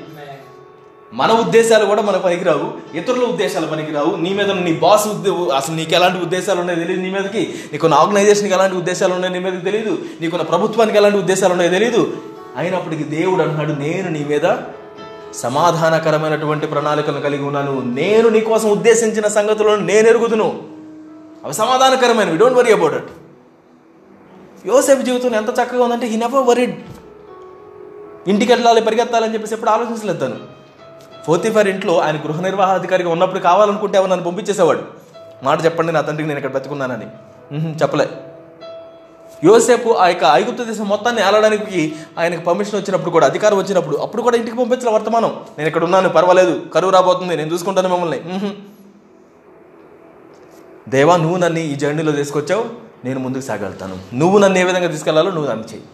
[1.12, 4.16] మన ఉద్దేశాలు కూడా మనకు పనికిరావు ఇతరుల ఉద్దేశాలు పనికిరావు.
[4.16, 5.06] నీ మీద నీ బాస్
[5.54, 7.54] అసలు నీకు ఎలాంటి ఉద్దేశాలు ఉన్నాయో తెలియదు నీ మీదకి.
[7.73, 9.99] నీకున్న ఆర్గనైజేషన్కి ఎలాంటి ఉద్దేశాలు ఉన్నాయో నీ మీదకి తెలియదు.
[10.20, 12.16] నీకున్న ప్రభుత్వానికి ఎలాంటి ఉద్దేశాలు ఉన్నాయో తెలియదు.
[12.56, 14.56] అయినప్పటికీ దేవుడు అన్నాడు నేను నీ మీద
[15.35, 17.82] సమాధానకరమైనటువంటి ప్రణాళికలను కలిగి ఉన్నాను.
[17.85, 20.80] నేను నీ కోసం ఉద్దేశించిన సంగతులను నేను ఎరుగుదును.
[21.44, 22.38] అవి సమాధానకరమైనవి.
[22.40, 23.11] డోంట్ వరీ అబౌట్ ఇట్
[24.70, 26.75] యోసేపు జీవితం ఎంత చక్కగా ఉందంటే హీ నెవర్ వరీడ్
[28.30, 30.38] ఇంటికి వెళ్ళాలి పరిగెత్తాలని చెప్పేసి ఎప్పుడు ఆలోచించలేదు తను.
[31.26, 34.82] ఫోర్తిఫర్ ఇంట్లో ఆయన గృహ నిర్వాహాధికారిగా ఉన్నప్పుడు కావాలనుకుంటే ఎవరు నన్ను పంపించేసేవాడు?
[35.47, 37.06] మాట చెప్పండి నా తండ్రికి నేను ఇక్కడ బ్రతుకున్నానని
[37.82, 38.06] చెప్పలే.
[39.49, 41.79] యోసేపు ఆ యొక్క ఐగుప్త దేశం మొత్తాన్ని ఏలడానికి
[42.20, 45.33] ఆయనకు పర్మిషన్ వచ్చినప్పుడు కూడా అధికారం వచ్చినప్పుడు అప్పుడు కూడా ఇంటికి పంపించిన వర్తమానం.
[45.59, 46.55] నేను ఇక్కడ ఉన్నాను పర్వాలేదు.
[46.74, 48.20] కరువు రాబోతుంది నేను చూసుకుంటాను మిమ్మల్ని.
[50.88, 52.64] దేవా నువ్వు నన్ను ఈ జర్నీలో తీసుకొచ్చావు
[53.05, 53.99] నేను ముందుకు సాగలుగుతాను.
[54.14, 55.87] నువ్వు నన్ను ఏ విధంగా తీసుకెళ్ళాలో నువ్వు నన్ను చెయ్యి.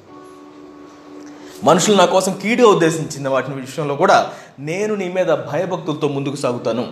[1.65, 6.89] మనుషులు నా కోసం కీడుగా ఉద్దేశించిన వాటిని విషయంలో కూడా నేను నీ మీద భయభక్తులతో ముందుకు సాగుతాను.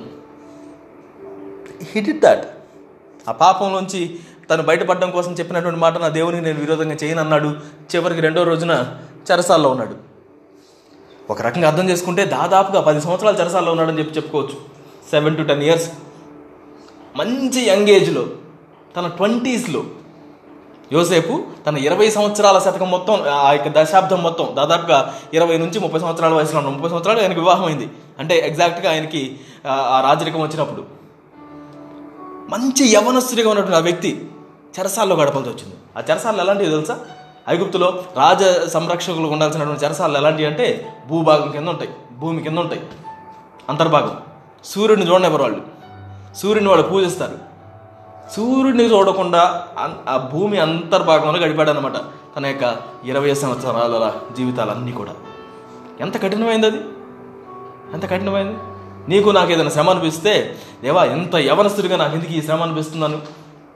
[1.92, 2.24] హిట్ ఇట్
[3.28, 4.18] ఆ పాపంలోంచి
[4.50, 7.48] తను బయటపడడం కోసం చెప్పినటువంటి మాట నా దేవునికి నేను విరోధంగా చేయను అన్నాడు
[7.94, 8.98] చివరికి రెండో రోజున
[9.30, 9.94] చెరసాల్లో ఉన్నాడు.
[11.30, 14.54] ఒక రకంగా అర్థం చేసుకుంటే దాదాపుగా పది సంవత్సరాలు చెరసాల్లో ఉన్నాడని చెప్పి చెప్పుకోవచ్చు.
[15.10, 15.90] సెవెన్ టు టెన్ ఇయర్స్
[17.14, 18.22] మంచి యంగ్ ఏజ్లో
[18.96, 19.82] తన ట్వంటీస్లో
[20.92, 21.34] యోసేపు
[21.66, 24.98] తన ఇరవై సంవత్సరాల శతకం మొత్తం ఆ యొక్క దశాబ్దం మొత్తం దాదాపుగా
[25.34, 27.86] ఇరవై నుంచి ముప్పై సంవత్సరాల వయసులో ఉన్న ముప్పై సంవత్సరాలు ఆయనకి వివాహం అయింది
[28.18, 29.22] అంటే ఎగ్జాక్ట్గా ఆయనకి
[29.66, 30.82] ఆ, రాజరికం వచ్చినప్పుడు.
[32.50, 34.10] మంచి యవనస్తుడిగా ఉన్నటువంటి ఆ వ్యక్తి
[34.74, 35.76] చెరసాల్లో గడపాల్సి వచ్చింది.
[35.96, 36.96] ఆ చెరసాలు ఎలాంటివి తెలుసా?
[37.48, 40.66] ఐగుప్తులో రాజ సంరక్షకులు ఉండాల్సినటువంటి చెరసాలు ఎలాంటివి అంటే
[41.08, 42.82] భూభాగం కింద ఉంటాయి భూమి కింద ఉంటాయి
[43.68, 44.14] అంతర్భాగం.
[44.64, 45.62] సూర్యుడిని చూడనివ్వరు వాళ్ళు.
[46.36, 47.54] సూర్యుని వాళ్ళు పూజిస్తారు.
[48.36, 51.92] సూర్యుడిని చూడకుండా అన్- ఆ భూమి అంతర్భాగంలో గడిపాడు అనమాట
[52.36, 55.14] తన యొక్క ఇరవై సంవత్సరాల జీవితాలన్నీ కూడా.
[56.00, 56.76] ఎంత కఠినమైంది అది?
[57.92, 58.58] ఎంత కఠినమైంది?
[59.08, 63.22] నీకు నాకు ఏదైనా శ్రమ అనిపిస్తే దేవా ఎంత యవనస్తుడిగా నాకు ఎందుకు ఈ శ్రమ అనిపిస్తున్నాను?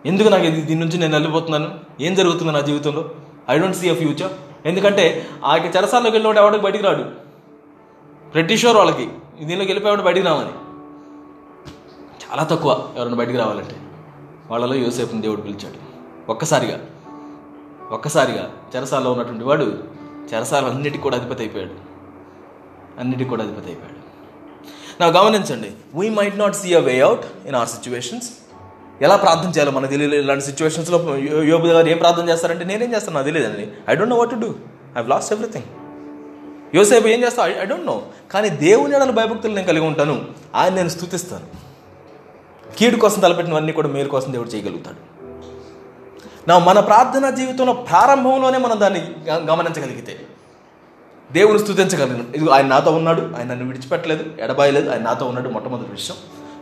[0.06, 1.74] ఎందుకు నాకు ఇది దీని నుంచి నేను వెళ్ళిపోతున్నాను?
[2.00, 3.10] ఏం జరుగుతుంది నా జీవితంలో?
[3.50, 4.32] I don't see a future
[4.66, 7.02] ఎందుకంటే ఆ యొక్క చెరసాల్లోకి వెళ్ళినప్పుడు ఎవడికి బయటికి రాడు.
[8.30, 9.08] బ్రిటిషోర్ వాళ్ళకి.
[9.38, 10.67] దీనిలోకి వెళ్ళిపోయాడు బయటికి రావని
[12.30, 13.76] చాలా తక్కువ ఎవరైనా బయటికి రావాలంటే.
[14.50, 15.78] వాళ్ళలో యోసేపుని దేవుడు పిలిచాడు.
[16.30, 16.80] ఒక్కసారిగా
[17.90, 19.78] ఒక్కసారిగా చెరసాలలో ఉన్నటువంటి వాడు
[20.34, 21.70] చెరసాల అన్నిటికి కూడా అధిపతి అయిపోయాడు.
[23.00, 23.98] అన్నిటికి కూడా అధిపతి అయిపోయాడు.
[25.00, 28.30] నా గమనించండి we might not see a way out in our situations
[29.02, 30.14] ఎలా ప్రార్థన చేయాలో మనకు తెలియదు.
[30.14, 34.30] ఇలాంటి సిచ్యువేషన్స్లో యోబు గారు ఏం ప్రార్థన చేస్తారంటే నేనేం చేస్తాను నాకు తెలియదండి I don't know what
[34.30, 34.54] to do
[34.98, 35.64] I lost everything
[36.76, 40.26] యోసేపు ఏం చేస్తా ఐ డోంట్ నో కానీ దేవుని ఎడల భయభక్తులు నేను కలిగి ఉంటాను.
[40.54, 41.67] ఆయన నేను స్థుతిస్తాను.
[42.76, 45.18] కీడు కోసం తలపెట్టినవన్నీ కూడా మేలు కోసం దేవుడు చేయగలుగుతాడు.
[46.48, 50.26] నా మన ప్రార్థనా జీవితంలో ప్రారంభంలోనే మనం దాన్ని గ- గమనించగలిగితే
[51.33, 56.16] దేవుని స్థుతించగలిగిన ఇది ఆయన నాతో ఉన్నాడు ఆయన నన్ను విడిచిపెట్టలేదు ఎడబాయలేదు ఆయన నాతో ఉన్నాడు మొట్టమొదటి విషయం.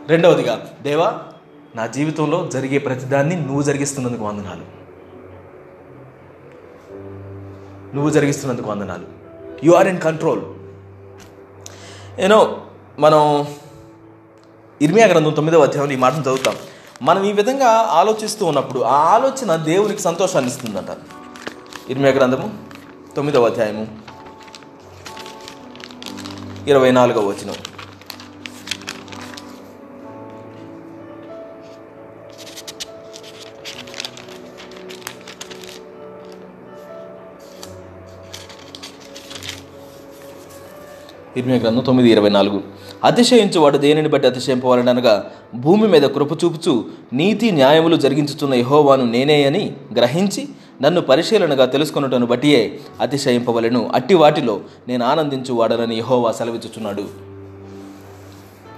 [0.07, 1.17] రెండవదిగా దేవా
[1.75, 4.77] నా జీవితంలో జరిగే ప్రతిదాన్ని నువ్వు జరిగిస్తున్నందుకు వందనాలు.
[7.95, 9.05] నువ్వు జరిగిస్తున్నందుకు వందనాలు.
[9.63, 10.41] You are in control
[12.19, 12.57] you know
[12.99, 13.47] మనం
[14.81, 16.55] ఇర్మియా గ్రంథం తొమ్మిదవ అధ్యాయంలో ఈ మాటను చదువుతాం.
[17.01, 20.97] మనం ఈ విధంగా ఆలోచిస్తూ ఉన్నప్పుడు ఆ ఆలోచన దేవునికి సంతోషాన్ని ఇస్తుందంట.
[21.89, 22.57] ఇర్మియా గ్రంథము
[23.15, 23.87] తొమ్మిదవ అధ్యాయము
[26.67, 27.55] ఇరవై నాలుగవ వచనం.
[41.37, 47.51] ఇర్మియా గ్రంథం తొమ్మిది ఇరవై నాలుగు అతిశయించువాడు దేనిని బట్టి అతిశయింపవాలనగా అనగా భూమి మీద కృప చూపుచు నీతి
[47.51, 50.47] న్యాయములు జరిగించుతున్న యహోవాను నేనే అని గ్రహించి
[50.81, 53.91] నన్ను పరిశీలనగా తెలుసుకున్నటను బట్టియే అతిశయింపవలను.
[53.93, 57.03] అట్టి వాటిలో నేను ఆనందించు వాడనని యహోవా సెలవిచ్చుచున్నాడు.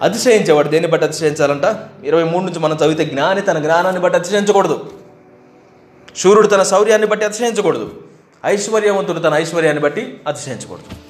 [0.01, 1.75] అతిశయించేవాడు దేన్ని బట్టి అతిశయించాలంట?
[2.03, 4.89] ఇరవై మూడు నుంచి మనం చదివితే జ్ఞాని తన జ్ఞానాన్ని బట్టి అతిశయించకూడదు.
[6.17, 7.91] శూరుడు తన శౌర్యాన్ని బట్టి అతిశయించకూడదు.
[8.45, 11.09] ఐశ్వర్యవంతుడు తన ఐశ్వర్యాన్ని బట్టి అతిశయించకూడదు.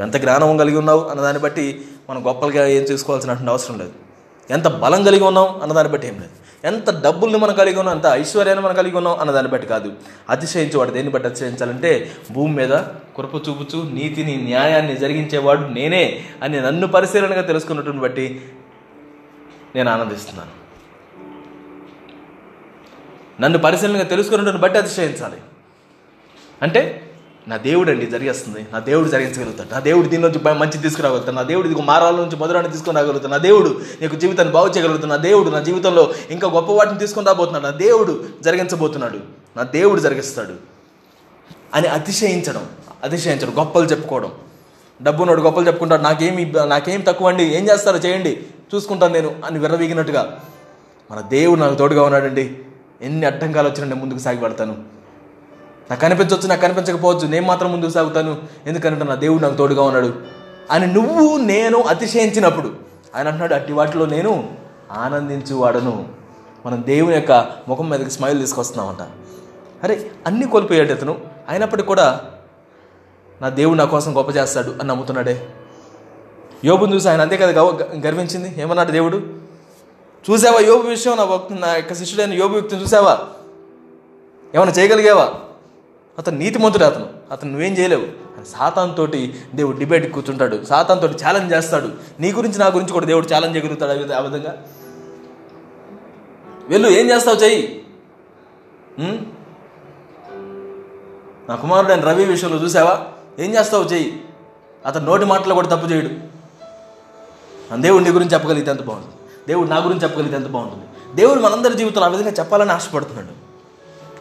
[0.00, 3.92] ఎంత జ్ఞానం కలిగి ఉన్నావు అన్నదాన్ని బట్టి మనం గొప్పలుగా ఏం చేసుకోవాల్సినటువంటి అవసరం లేదు.
[4.50, 6.66] ఎంత బలం కలిగి ఉన్నాం అన్నదాన్ని బట్టి ఏం లేదు.
[6.66, 9.92] ఎంత డబ్బుల్ని మనం కలిగి ఉన్నాం ఎంత ఐశ్వర్యాన్ని మనం కలిగి ఉన్నాం అన్నదాన్ని బట్టి కాదు.
[10.30, 12.70] అతిశయించేవాడు దేన్ని బట్టి అతిశయించాలంటే భూమి మీద
[13.16, 18.40] కృప చూపుచు నీతిని న్యాయాన్ని జరిగించేవాడు నేనే అని నన్ను పరిశీలనగా తెలుసుకున్నటువంటి బట్టి
[19.74, 20.64] నేను ఆనందిస్తున్నాను.
[23.42, 25.36] నన్ను పరిశీలనగా తెలుసుకున్నటువంటి బట్టి అతిశయించాలి.
[26.62, 27.10] అంటే
[27.48, 28.66] నా దేవుడు అండి జరిగేస్తుంది.
[28.72, 29.74] నా దేవుడు జరిగించగలుగుతాడు.
[29.74, 31.36] నా దేవుడు దీని నుంచి మంచి తీసుకురాగలుగుతాడు.
[31.36, 33.30] నా దేవుడు ఇది మారాల నుంచి మధురాన్ని తీసుకుని రాగలుగుతాడు.
[33.30, 35.06] నా దేవుడు నీకు జీవితాన్ని బాగు చేయగలుగుతాడు.
[35.06, 37.64] నా దేవుడు నా జీవితంలో ఇంకా గొప్ప వాటిని తీసుకుని రాబోతున్నాడు.
[37.64, 39.18] నా దేవుడు జరిగించబోతున్నాడు.
[39.56, 40.54] నా దేవుడు జరిగిస్తాడు
[41.74, 42.68] అని అతిశయించడం
[43.04, 44.32] అతిశయించడం గొప్పలు చెప్పుకోవడం.
[45.02, 46.02] డబ్బునోడు గొప్పలు చెప్పుకుంటాడు.
[46.02, 47.44] నాకేమి నాకేం తక్కువ అండి.
[47.44, 48.46] ఏం చేస్తారో చేయండి.
[48.74, 50.40] చూసుకుంటాను నేను అని విర్రవీగినట్టుగా.
[51.10, 52.58] మన దేవుడు నాకు తోడుగా ఉన్నాడండి.
[53.02, 54.93] ఎన్ని అడ్డంకాలు వచ్చినా నేను ముందుకు సాగిపడతాను.
[55.90, 58.36] నాకు కనిపించవచ్చు నాకు కనిపించకపోవచ్చు నేను మాత్రం ముందుకు సాగుతాను.
[58.66, 60.14] ఎందుకంటే నా దేవుడు నాకు తోడుగా ఉన్నాడు.
[60.70, 62.72] అని నువ్వు నేను అతిశయించినప్పుడు
[63.14, 64.56] ఆయన అంటున్నాడు అట్టి వాటిలో నేను
[64.92, 66.08] ఆనందించువాడను.
[66.66, 68.98] మనం దేవుని యొక్క ముఖం మీదకి స్మైల్ తీసుకొస్తున్నామంట.
[69.84, 71.18] అరే అన్నీ కోల్పోయాడు అతను.
[71.48, 72.20] అయినప్పటికీ కూడా
[73.42, 75.46] నా దేవుడు నా కోసం గొప్ప చేస్తాడు అని నమ్ముతున్నాడే.
[76.64, 77.62] యోగును చూసి ఆయన అంతే కదా
[78.06, 78.62] గర్వించింది.
[78.62, 79.22] ఏమన్నాడు దేవుడు?
[80.30, 81.16] చూసావా యోగు విషయం?
[81.16, 83.18] నా భక్తు నా యొక్క శిష్యుడైన యోగు వ్యక్తిని చూసావా?
[84.54, 85.34] ఏమైనా చేయగలిగావా?
[86.18, 87.06] అతను నీతిమంతుడు అతను.
[87.32, 88.24] అతను నువ్వేం చేయలేవు.
[88.46, 89.06] సాతాంతో
[89.54, 90.64] దేవుడు డిబేట్ కూర్చుంటాడు.
[90.64, 91.88] సాతాన్ తోటి ఛాలెంజ్ చేస్తాడు.
[92.20, 94.56] నీ గురించి నా గురించి కూడా దేవుడు ఛాలెంజ్ చేయగలుగుతాడు ఆ విధంగా.
[96.68, 97.86] వెళ్ళు ఏం చేస్తావు చెయ్యి.
[101.48, 103.06] నా నా ఆయన రవి విషయంలో చూసావా?
[103.38, 104.24] ఏం చేస్తావు చెయ్యి.
[104.86, 106.08] అతను నోటి మాటలు కూడా తప్పు చేయడు.
[107.76, 109.14] దేవుడు నీ గురించి చెప్పగలిగితే ఎంత బాగుంటుంది?
[109.48, 110.84] దేవుడు నా గురించి చెప్పగలిగితే ఎంత బాగుంటుంది?
[111.14, 113.32] దేవుడు మనందరి జీవితంలో ఆ విధంగా చెప్పాలని ఆశపడుతున్నాడు.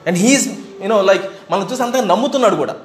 [0.07, 0.49] అండ్ హీఈస్
[0.83, 2.75] యూనో లైక్ మనం చూసి అంతగా నమ్ముతున్నాడు కూడా.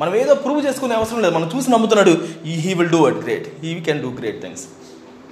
[0.00, 1.34] మనం ఏదో ప్రూవ్ చేసుకునే అవసరం లేదు.
[1.34, 2.10] మనం చూసి నమ్ముతున్నాడు
[2.46, 4.64] ఈ he will do it great he can do great things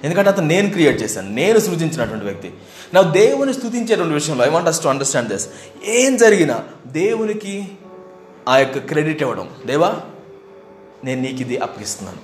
[0.05, 1.31] ఎందుకంటే అతను నేను క్రియేట్ చేశాను.
[1.31, 2.53] నేను సృజించినటువంటి వ్యక్తి.
[2.95, 5.49] నా దేవుని స్థుతించేటువంటి విషయంలో I want us to understand this
[5.87, 7.69] ఏం జరిగినా దేవునికి
[8.49, 9.95] ఆ యొక్క క్రెడిట్ ఇవ్వడం దేవా
[11.05, 12.19] నేను నీకు ఇది అప్పగిస్తున్నాను.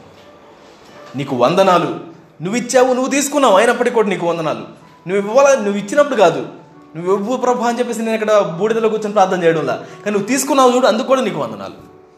[1.16, 2.00] నీకు వందనాలు.
[2.42, 3.56] నువ్వు ఇచ్చావు నువ్వు తీసుకున్నావు.
[3.56, 4.86] అయినప్పటికీ కూడా నీకు వందనాలు.
[5.08, 5.54] నువ్వు ఇవ్వాల?
[5.54, 6.46] నువ్వు ఇచ్చినప్పుడు కాదు.
[6.96, 10.86] నువ్వు ఇవ్వు ప్రభు అని చెప్పేసి నేను ఇక్కడ బూడిదలో కూర్చొని ప్రార్థన చేయడంలా కానీ నువ్వు తీసుకున్నావు చూడు
[10.86, 11.72] అందుకు కూడా నీకు వందనాలు.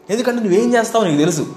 [0.09, 1.47] ఎందుకంటే నువ్వేం చేస్తావు నీకు తెలుసు.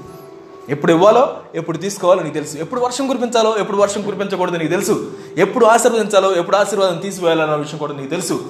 [0.68, 2.56] ఎప్పుడు ఇవ్వాలో ఎప్పుడు తీసుకోవాలో నీకు తెలుసు.
[2.56, 5.12] ఎప్పుడు వర్షం కురిపించాలో ఎప్పుడు వర్షం కురిపించకూడదు నీకు తెలుసు.
[5.37, 8.44] ఎప్పుడు ఆశీర్వదించాలో ఎప్పుడు ఆశీర్వాదం తీసివేయాలన్న విషయం కూడా నీకు తెలుసు.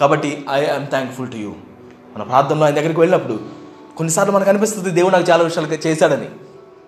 [0.00, 1.52] కాబట్టి I I'm thankful to you
[2.16, 3.38] మన ప్రార్థనలో ఆయన దగ్గరికి వెళ్ళినప్పుడు
[3.96, 6.28] కొన్నిసార్లు మనకు అనిపిస్తుంది దేవుడు నాకు చాలా విషయాలు చేశాడని.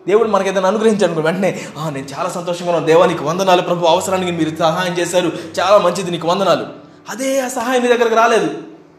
[0.08, 2.86] దేవుడు మనకి ఏదైనా అనుగ్రహించాడు వెంటనే నేను చాలా సంతోషంగా ఉన్నాను.
[2.86, 3.62] దేవానికి వందనాలు.
[3.62, 5.32] ప్రభు అవసరానికి మీరు సహాయం చేశారు.
[5.60, 6.89] చాలా మంచిది నీకు వందనాలు.
[7.10, 8.50] అదే ఆ సహాయం నీ దగ్గరకు రాలేదు.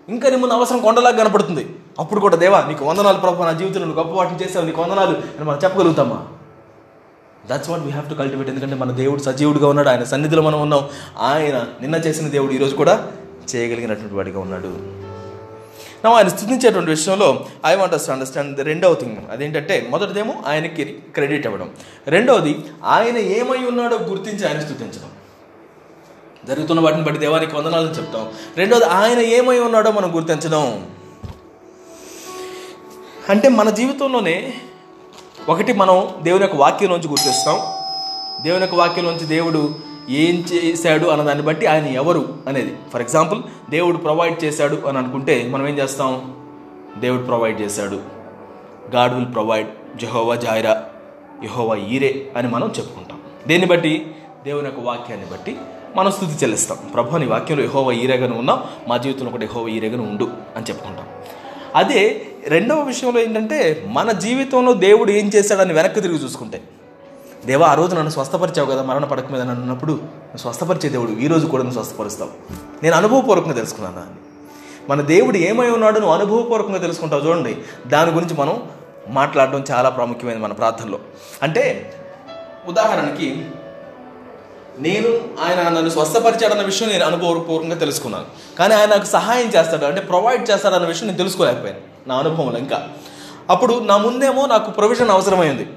[0.09, 1.75] ఇంకా నీ ముందు అవసరం కొండలాగా కనపడుతుంది.
[1.99, 5.43] అప్పుడు కూడా దేవా నీకు వందనాలు ప్రభు నా జీవితంలో నువ్వు గొప్ప వాటిని చేసావు నీకు వందనాలు అని
[5.43, 6.27] మనం చెప్పగలుగుతామా?
[7.49, 10.89] That's what we have to cultivate ఎందుకంటే మన దేవుడు సజీవుడిగా ఉన్నాడు ఆయన సన్నిధిలో మనం ఉన్నాం.
[11.19, 13.07] ఆయన నిన్న చేసిన దేవుడు ఈరోజు కూడా
[13.55, 15.01] చేయగలిగినటువంటి వాడిగా ఉన్నాడు.
[16.05, 19.17] నా ఆయన స్థుతించేటువంటి విషయంలో ఐ వాంట్ అస్ అండర్స్టాండ్ రెండవ థింగ్.
[19.31, 21.69] అదేంటంటే మొదటిదేమో ఆయనకి క్రెడిట్ ఇవ్వడం
[22.07, 25.11] రెండవది ఆయన ఏమై ఉన్నాడో గుర్తించి ఆయన స్థుతించడం.
[26.47, 28.29] జరుగుతున్న వాటిని బట్టి దేవానికి వందనాలని చెప్తాం.
[28.57, 30.87] రెండవది ఆయన ఏమై ఉన్నాడో మనం గుర్తించడం.
[33.29, 34.53] అంటే మన జీవితంలోనే
[35.49, 37.59] ఒకటి మనం దేవుని యొక్క వాక్యం నుంచి గుర్తిస్తాం.
[38.43, 39.75] దేవుని యొక్క వాక్యం నుంచి దేవుడు
[40.09, 42.77] ఏం చేశాడు అన్న దాన్ని బట్టి ఆయన ఎవరు అనేది.
[42.93, 46.35] ఫర్ ఎగ్జాంపుల్ దేవుడు ప్రొవైడ్ చేశాడు అని అనుకుంటే మనం ఏం చేస్తాం?
[46.97, 48.01] దేవుడు ప్రొవైడ్ చేశాడు.
[48.95, 50.83] గాడ్ విల్ ప్రొవైడ్ జహోవా జాయిరా
[51.43, 53.21] యహోవా ఈరే అని మనం చెప్పుకుంటాం.
[53.47, 55.57] దేన్ని బట్టి దేవుని యొక్క వాక్యాన్ని బట్టి
[55.95, 56.77] మనం స్థుతి చెల్లిస్తాం.
[56.93, 61.05] ప్రభు నీ వాక్యంలో యహోవా ఈరేగను ఉన్నాం మా జీవితంలో కూడా యహోవా ఈరేగను ఉండు అని చెప్పుకుంటాం.
[61.75, 66.61] అదే రెండవ విషయంలో ఏంటంటే మన జీవితంలో దేవుడు ఏం చేశాడని వెనక్కి తిరిగి చూసుకుంటే.
[67.45, 71.27] దేవా ఆ రోజు నన్ను స్వస్థపరిచావు కదా మరణ పడక మీద నన్ను అన్నప్పుడు నువ్వు స్వస్థపరిచే దేవుడు ఈ
[71.27, 72.29] రోజు కూడా నువ్వు స్వస్థపరుస్తావు.
[72.83, 74.09] నేను అనుభవపూర్వకంగా తెలుసుకున్నాను అని
[74.89, 77.57] మన దేవుడు ఏమై ఉన్నాడో నువ్వు అనుభవపూర్వకంగా తెలుసుకుంటావు చూడండి.
[77.87, 78.63] దాని గురించి మనం
[79.09, 80.99] మాట్లాడడం చాలా ప్రాముఖ్యమైనది మన ప్రార్థనలో.
[81.43, 81.93] అంటే
[82.67, 83.45] ఉదాహరణకి
[84.79, 85.07] నేను
[85.43, 88.25] ఆయన నన్ను స్వస్థపరిచాడన్న విషయం నేను అనుభవపూర్వకంగా తెలుసుకున్నాను.
[88.57, 89.85] కానీ ఆయన నాకు సహాయం చేస్తాడు.
[89.85, 91.79] అంటే ప్రొవైడ్ చేస్తాడన్న విషయం నేను తెలుసుకోలేకపోయాను.
[92.07, 92.89] నా అనుభవంలో ఇంకా.
[93.49, 95.67] అప్పుడు నా ముందేమో నాకు ప్రొవిజన్ అవసరమైంది.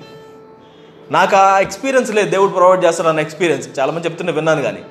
[1.10, 2.30] నాకు ఆ ఎక్స్పీరియన్స్ లేదు.
[2.30, 3.68] దేవుడు ప్రొవైడ్ చేస్తాడు అన్న ఎక్స్పీరియన్స్.
[3.78, 4.82] చాలామంది చెప్తుంటే విన్నాను కానీ.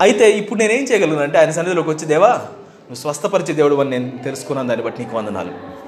[0.00, 4.68] అయితే ఇప్పుడు నేనేం చేయగలను అంటే ఆయన సన్నిధిలోకి వచ్చి దేవా నువ్వు స్వస్థపరిచే దేవుడు అని నేను తెలుసుకున్నాను.
[4.68, 5.79] దాన్ని బట్టి నీకు వందనాలు.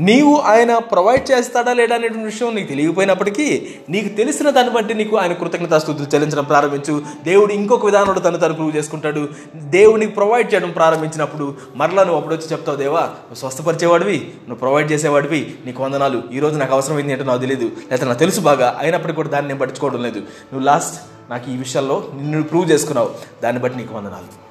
[0.00, 5.32] నీవు ఆయన ప్రొవైడ్ చేస్తాడా లేడా అనే విషయం నీకు తెలియకపోయినప్పటికీ నీకు తెలిసిన దాన్ని బట్టి నీకు ఆయన
[5.32, 7.02] కృతజ్ఞతాస్తుతులు చెల్లించడం ప్రారంభించు.
[7.24, 9.28] దేవుడు ఇంకొక విధానంలో తను తను ప్రూవ్ చేసుకుంటాడు.
[9.54, 15.54] దేవుడిని ప్రొవైడ్ చేయడం ప్రారంభించినప్పుడు మరలా నువ్వు అప్పుడు వచ్చి చెప్తావు దేవా నువ్వు స్వస్థపరిచేవాడివి నువ్వు ప్రొవైడ్ చేసేవాడివి
[15.66, 16.22] నీకు వందనాలు.
[16.32, 18.76] ఈరోజు నాకు అవసరమైంది ఏంటో నాకు తెలియదు లేకపోతే నాకు తెలుసు బాగా.
[18.80, 20.18] అయినప్పటికీ కూడా దాన్ని నేను పట్టించుకోవడం లేదు.
[20.18, 23.10] నువ్వు లాస్ట్ నాకు ఈ విషయాల్లో నిన్ను ప్రూవ్ చేసుకున్నావు.
[23.42, 24.50] దాన్ని బట్టి నీకు వందనాలు.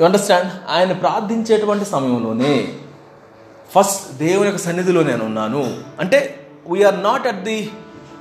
[0.00, 2.72] యు అండర్స్టాండ్ ఆయన ప్రార్థించేటువంటి సమయంలోనే
[3.74, 5.62] ఫస్ట్ దేవుని యొక్క సన్నిధిలో నేను ఉన్నాను
[6.00, 6.18] అంటే
[6.72, 7.58] we are not at the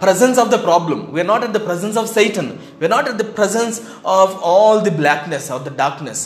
[0.01, 3.25] presence of the problem we are not at the presence of Satan we are not at the
[3.39, 3.77] presence
[4.15, 6.23] of all the blackness of the darkness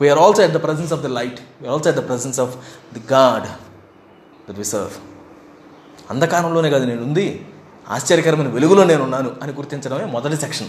[0.00, 2.54] we are also at the presence of the light we are also at the presence of
[2.94, 3.46] the God
[4.48, 4.96] that we serve
[6.10, 7.26] అంధకారంలోనే కదా నేను ఉంది
[7.90, 10.68] ఆశ్చర్యకరమైన వెలుగులో నేను ఉన్నాను అని గుర్తించడమే మొదటి section.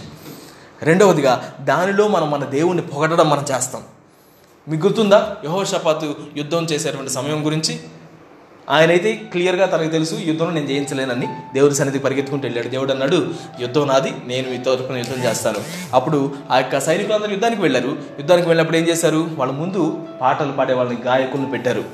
[0.82, 3.82] రెండవదిగా దానిలో మనం మన దేవుణ్ణి పొగడడం మనం చేస్తాం.
[4.68, 5.36] మీకు గుర్తుందా?
[5.44, 7.80] యహోషపాతు యుద్ధం చేసేటువంటి సమయం గురించి?
[8.70, 12.68] ఆయనైతే క్లియర్గా తనకు తెలుసు యుద్ధం నేను జయించలేనని దేవుడి సన్నిధి పరిగెత్తుకుంటూ వెళ్ళాడు.
[12.68, 15.56] దేవుడు అన్నాడు యుద్ధం నాది నేను మీ తరపున యుద్ధం చేస్తాను.
[15.94, 17.88] అప్పుడు ఆ యొక్క సైనికులందరూ యుద్ధానికి వెళ్ళారు.
[18.18, 19.30] యుద్ధానికి వెళ్ళినప్పుడు ఏం చేశారు?
[19.34, 21.84] వాళ్ళ ముందు పాటలు పాడే వాళ్ళని గాయకులను పెట్టారు.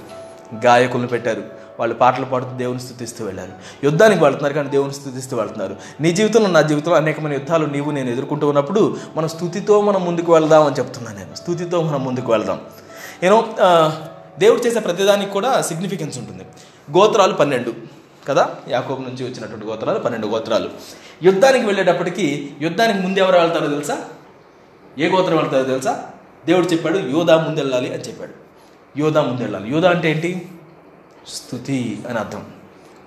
[0.65, 1.60] గాయకులను పెట్టారు.
[1.81, 3.53] వాళ్ళు పాటలు పాడుతూ దేవుని స్థుతిస్తూ వెళ్ళారు.
[3.85, 5.77] యుద్ధానికి వెళ్తున్నారు కానీ దేవుని స్థుతిస్తూ వెళ్తున్నారు.
[6.01, 10.67] నీ జీవితంలో నా జీవితంలో అనేకమైన యుద్ధాలు నీవు నేను ఎదుర్కొంటూ ఉన్నప్పుడు మన స్థుతితో మనం ముందుకు వెళ్దాం
[10.67, 11.35] అని చెప్తున్నాను నేను.
[11.35, 12.61] స్థుతితో మనం ముందుకు వెళ్దాం.
[13.23, 13.49] యూనో
[14.39, 16.45] దేవుడు చేసే ప్రతిదానికి కూడా సిగ్నిఫికెన్స్ ఉంటుంది.
[16.99, 17.73] గోత్రాలు పన్నెండు
[18.29, 18.55] కదా?
[18.69, 20.71] యాకోబు నుంచి వచ్చినటువంటి గోత్రాలు పన్నెండు గోత్రాలు.
[21.23, 23.99] యుద్ధానికి వెళ్ళేటప్పటికి యుద్ధానికి ముందు ఎవరు వెళ్తారో తెలుసా?
[24.99, 26.05] ఏ గోత్రం వెళ్తారో తెలుసా?
[26.47, 28.51] దేవుడు చెప్పాడు యోధా ముందు వెళ్ళాలి అని చెప్పాడు.
[28.99, 30.49] యోధా ముందు వెళ్ళాలి యోధా అంటే ఏంటి?
[31.29, 32.45] స్థుతి అని అర్థం.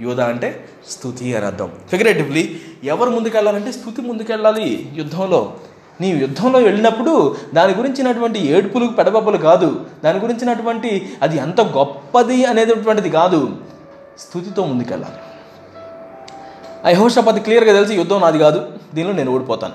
[0.02, 1.72] యోధ అంటే స్థుతి అని అర్థం.
[1.90, 5.58] ఫిగరేటివ్లీ ఎవరు ముందుకెళ్ళాలంటే స్థుతి ముందుకెళ్ళాలి యుద్ధంలో.
[6.02, 9.86] నీ యుద్ధంలో వెళ్ళినప్పుడు దాని గురించినటువంటి ఏడుపులు పెడబబ్బలు కాదు.
[10.04, 13.58] దాని గురించినటువంటి అది ఎంత గొప్పది అనేటువంటిది కాదు.
[14.20, 15.16] స్థుతితో ముందుకెళ్ళాలి.
[16.86, 18.72] ఐ హోషపతి క్లియర్గా తెలిసి యుద్ధం నాది కాదు.
[18.94, 19.74] దీనిలో నేను ఓడిపోతాను.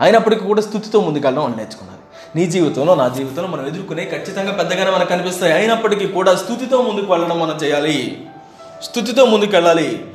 [0.00, 2.01] అయినప్పటికీ కూడా స్థుతితో ముందుకెళ్ళడం అని నేర్చుకున్నాను.
[2.36, 5.52] నీ జీవితంలో నా జీవితంలో మనం ఎదుర్కొనే ఖచ్చితంగా పెద్దగానే మనకు కనిపిస్తాయి.
[5.52, 8.26] అయినప్పటికీ కూడా స్థుతితో ముందుకు వెళ్ళడం మనం చేయాలి.
[8.82, 10.14] స్థుతితో ముందుకు వెళ్ళాలి.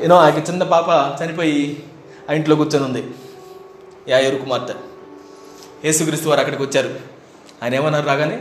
[0.00, 1.82] ఏనో ఆ చిన్న పాప చనిపోయి
[2.30, 3.14] ఆ ఇంట్లో కూర్చొని ఉంది.
[4.08, 4.74] యాయూరు కుమార్తె.
[5.84, 7.00] యేసుక్రీస్తు వారు అక్కడికి వచ్చారు.
[7.62, 8.36] ఆయన ఏమన్నారు రాగానే?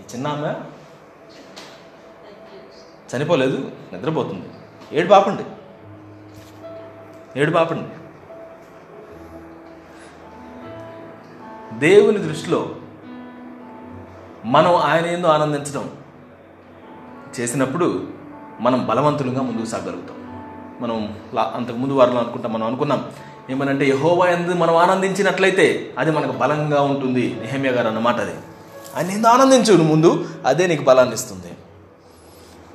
[0.00, 0.54] ఈ చిన్న ఆమె
[3.16, 4.46] చనిపోలేదు నిద్రపోతుంది.
[4.92, 5.42] ఏడు పాపండి.
[7.40, 7.99] ఏడు పాపండి.
[11.78, 12.70] దేవుని దృష్టిలో
[14.44, 15.90] మనం ఆయన ఏందో ఆనందించడం
[17.40, 18.04] చేసినప్పుడు
[18.60, 20.16] మనం బలవంతులుగా ముందుకు సాగలుగుతాం.
[20.80, 23.04] మనం అంతకు అంతకుముందు వారిలో అనుకుంటాం మనం అనుకున్నాం.
[23.50, 27.36] ఏమనంటే యహోవా ఎందు మనం ఆనందించినట్లయితే అది మనకు బలంగా ఉంటుంది.
[27.40, 28.34] నిహమ్య గారు అన్నమాట అది.
[28.96, 31.52] ఆయన ఏందో ఆనందించు ముందు అదే నీకు బలాన్ని ఇస్తుంది.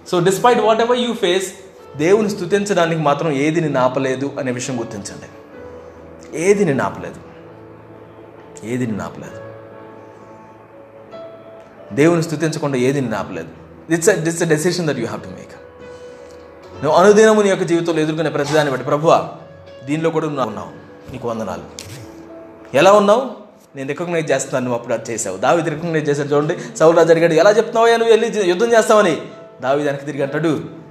[0.08, 1.54] So despite whatever you face
[1.98, 5.28] దేవుని స్థుతించడానికి మాత్రం ఏది నేను ఆపలేదు అనే విషయం గుర్తించండి.
[6.42, 7.35] ఏది నేను ఆపలేదు.
[8.66, 9.46] ఏది నిన్ను ఆపలేదు
[11.96, 13.48] దేవుని స్థుతించకుండా ఏది నిన్ను ఆపలేదు
[13.94, 15.56] it's it's a decision that you have to make
[16.84, 19.30] నువ్వు అనుదినము నీ యొక్క జీవితంలో ఎదుర్కొనే ప్రతిదాన్ని బట్టి ప్రభువా
[19.86, 21.12] దీనిలో కూడా నువ్వు ఉన్నావు.
[21.12, 21.62] నీకు వందనాలు.
[22.78, 23.32] ఎలా ఉన్నావు?
[23.76, 24.64] నేను రికగ్నైజ్ చేస్తున్నాను.
[24.64, 25.38] నువ్వు అప్పుడు అది చేసావు.
[25.38, 26.28] దావి రికగ్నైజ్ చేశాడు.
[26.28, 29.22] చూడండి సౌలు అడిగాడు ఎలా చెప్తున్నావు నువ్వు వెళ్ళి యుద్ధం చేస్తావని.
[29.62, 30.85] దావి దానికి తిరిగి అంటాడు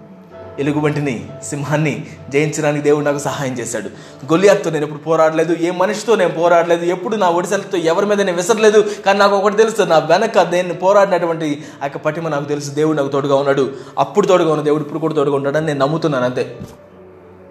[0.58, 3.88] ఎలుగుబంటిని సింహాన్ని జయించడానికి దేవుడు నాకు సహాయం చేశాడు.
[4.32, 8.90] గొలియాత్తో నేను ఎప్పుడు పోరాడలేదు ఏ మనిషితో నేను పోరాడలేదు ఎప్పుడు నా ఒడిసలతో ఎవరి మీద నేను విసరలేదు
[9.06, 13.08] కానీ నాకు ఒకటి తెలుసు నా వెనక నేను పోరాడినటువంటి ఆ యొక్క పటిమ నాకు తెలుసు దేవుడు నాకు
[13.08, 13.72] తోడుగా ఉన్నాడు.
[13.98, 16.58] అప్పుడు తోడుగా ఉన్న దేవుడు ఇప్పుడు కూడా తోడుగా ఉన్నాడని నేను నమ్ముతున్నాను అంతే.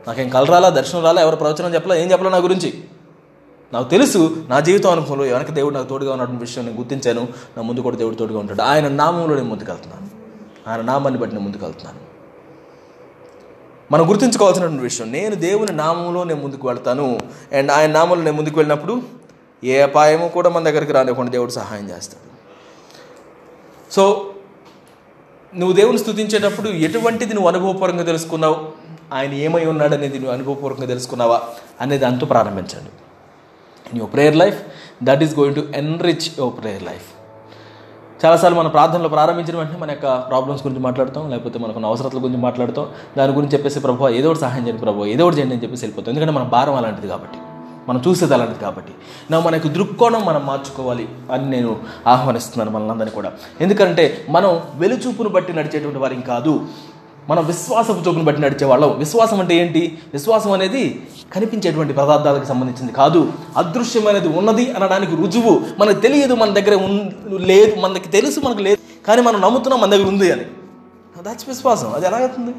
[0.08, 2.74] నాకేం కల రాలా దర్శనం రాలా ఎవరు ప్రవచనం చెప్పలా ఏం చెప్పలా నా గురించి?
[3.74, 7.82] నాకు తెలుసు నా జీవితం అనుభవంలో వెనక దేవుడు నాకు తోడుగా ఉన్నటువంటి విషయం నేను గుర్తించాను నా ముందు
[7.82, 8.62] కూడా దేవుడు తోడుగా ఉంటాడు.
[8.62, 10.08] ఆయన నామంలో నేను ముందుకెళ్తున్నాను.
[10.70, 12.13] ఆయన నామాన్ని బట్టి నేను ముందుకు వెళ్తున్నాను
[13.94, 17.20] మనం గుర్తుంచుకోవాల్సినటువంటి విషయం నేను దేవుని నామంలో నేను ముందుకు వెళ్తాను.
[17.58, 19.02] అండ్ ఆయన నామంలో నేను ముందుకు వెళ్ళినప్పుడు
[19.64, 22.34] ఏ అపాయము కూడా మన దగ్గరికి రానివ్వకుండా దేవుడు సహాయం చేస్తాడు.
[23.94, 24.34] సో
[25.56, 28.72] నువ్వు దేవుని స్థుతించేటప్పుడు ఎటువంటిది నువ్వు అనుభవపూర్వకంగా తెలుసుకున్నావు?
[29.14, 31.42] ఆయన ఏమై ఉన్నాడు అనేది నువ్వు అనుభవపూర్వకంగా తెలుసుకున్నావా?
[31.82, 32.90] అనేది అంతా ప్రారంభించండి.
[33.90, 34.62] In your prayer life
[35.04, 37.13] that is going to enrich your prayer life
[38.26, 42.38] చాలాసార్లు మన ప్రార్థనలో ప్రారంభించిన వెంటనే మన యొక్క ప్రాబ్లమ్స్ గురించి మాట్లాడతాం లేకపోతే మనకు ఉన్న అవసరాల గురించి
[42.38, 42.88] మాట్లాడతాం.
[43.18, 46.12] దాని గురించి చెప్పేసి ప్రభు ఏదో ఒకటి సహాయం చేయండి ప్రభు ఏదో ఒకటి చేయండి అని చెప్పేసి వెళ్ళిపోతాం.
[46.14, 47.38] ఎందుకంటే మన భారం అలాంటిది కాబట్టి
[47.90, 48.94] మనం చూసేది అలాంటిది కాబట్టి.
[49.32, 53.32] నా మనకు దృక్కోణం మనం మార్చుకోవాలి అని నేను ఆహ్వానిస్తున్నాను మనందరినీ కూడా.
[53.62, 56.66] ఎందుకంటే మనం వెలుచూపును బట్టి నడిచేటువంటి వారిని కాదు.
[57.30, 58.98] మన విశ్వాసపు చూపును బట్టి నడిచే వాళ్ళం.
[58.98, 59.98] విశ్వాసం అంటే ఏంటి?
[60.14, 63.34] విశ్వాసం అనేది కనిపించేటువంటి పదార్థాలకు సంబంధించింది కాదు.
[63.58, 65.62] అదృశ్యమైనది ఉన్నది అనడానికి రుజువు.
[65.80, 67.00] మనకు తెలియదు మన దగ్గర
[67.38, 67.80] లేదు.
[67.80, 69.06] మనకి తెలుసు మనకు లేదు.
[69.08, 70.46] కానీ మనం నమ్ముతున్నాం మన దగ్గర ఉంది అని.
[71.22, 71.94] దాట్స్ విశ్వాసం.
[71.94, 72.56] అది ఎలాగవుతుంది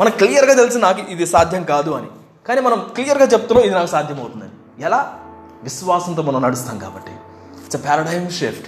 [0.00, 2.06] మనకు క్లియర్గా తెలుసు నాకు ఇది సాధ్యం కాదు అని.
[2.48, 5.18] కానీ మనం క్లియర్గా చెప్తున్నాం ఇది నాకు సాధ్యం అవుతుందని ఎలా?
[5.62, 7.10] విశ్వాసంతో మనం నడుస్తాం కాబట్టి.
[7.64, 8.66] It's a paradigm shift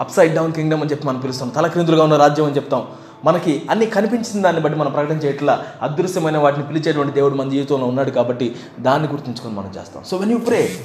[0.12, 1.48] upside down kingdom అని చెప్పి మనం పిలుస్తాం.
[1.48, 2.86] తలక్రిందులుగా ఉన్న రాజ్యం అని చెప్తాం.
[3.24, 8.10] మనకి అన్ని కనిపించిన దాన్ని బట్టి మనం ప్రకటన చేయట్లా అదృశ్యమైన వాటిని పిలిచేటువంటి దేవుడు మన జీవితంలో ఉన్నాడు
[8.10, 10.04] కాబట్టి దాన్ని గుర్తుంచుకొని మనం చేస్తాం.
[10.04, 10.78] So when you pray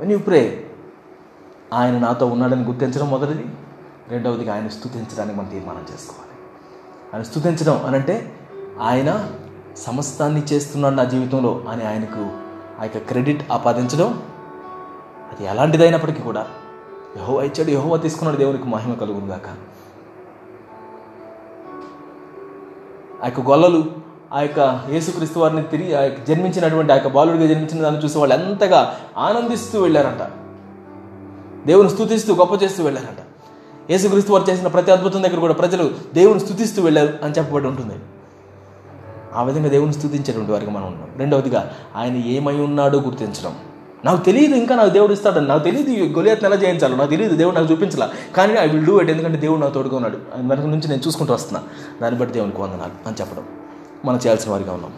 [0.00, 0.66] when you pray
[1.72, 3.44] ఆయన నాతో ఉన్నాడని గుర్తించడం మొదటిది.
[4.10, 6.34] రెండవదిగా ఆయన స్థుతించడానికి మనం తీర్మానం చేసుకోవాలి.
[7.14, 8.32] ఆయన స్తుతించడం అనంటే
[8.80, 9.30] ఆయన
[9.76, 12.22] సమస్తాన్ని చేస్తున్నాడు నా జీవితంలో అని ఆయనకు
[12.80, 14.22] ఆ యొక్క క్రెడిట్ ఆపాదించడం.
[15.32, 16.46] అది ఎలాంటిదైనప్పటికీ కూడా
[17.16, 19.26] యహో ఇచ్చాడు యహోవ తీసుకున్నాడు దేవునికి మహిమ కలుగును
[23.22, 23.84] ఆ యొక్క గొల్లలు
[24.32, 28.34] ఆ యొక్క యేసుక్రీస్తు వారిని తిరిగి ఆ యొక్క జన్మించినటువంటి ఆ యొక్క బాలుడిగా జన్మించిన దాన్ని చూసి వాళ్ళు
[28.34, 30.22] ఎంతగా ఆనందిస్తూ వెళ్ళారంట.
[31.66, 33.18] దేవుని స్థుతిస్తూ గొప్ప చేస్తూ వెళ్ళారంట.
[33.90, 37.94] యేసుక్రీస్తు వారు చేసిన ప్రతి అద్భుతం దగ్గర కూడా ప్రజలు దేవుని స్థుతిస్తూ వెళ్ళారు అని చెప్పబడి ఉంటుంది.
[39.34, 41.08] ఆ విధంగా దేవుని స్థుతించేటువంటి వారికి మనం ఉన్నాం.
[41.16, 43.56] రెండవదిగా ఆయన ఏమై ఉన్నాడో గుర్తించడం.
[44.04, 45.48] నాకు తెలియదు ఇంకా నాకు దేవుడు ఇస్తాడని.
[45.48, 48.10] నాకు తెలియదు ఈ గొలియాత్ని ఎలా చేయించాలో నాకు తెలియదు దేవుడు నాకు చూపించాల.
[48.36, 50.18] కానీ ఐ విల్ డూ ఇట్ ఎందుకంటే దేవుడు నాకు తోడుగా ఉన్నాడు.
[50.36, 51.62] వెనక నుంచి నేను చూసుకుంటూ వస్తున్నా.
[52.02, 53.08] దాన్ని బట్టి దేవునికి వందనాలు.
[53.08, 53.44] అని చెప్పడం.
[54.04, 54.92] మనం చేయాల్సిన వారిగా ఉన్నాం.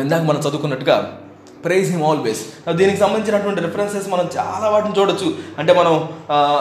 [0.00, 1.18] ఇందాక మనం చదువుకున్నట్టుగా
[1.64, 5.34] ప్రైజ్ హిమ్ ఆల్వేస్ దీనికి సంబంధించినటువంటి రిఫరెన్సెస్ మనం చాలా వాటిని చూడొచ్చు.
[5.58, 6.08] అంటే మనం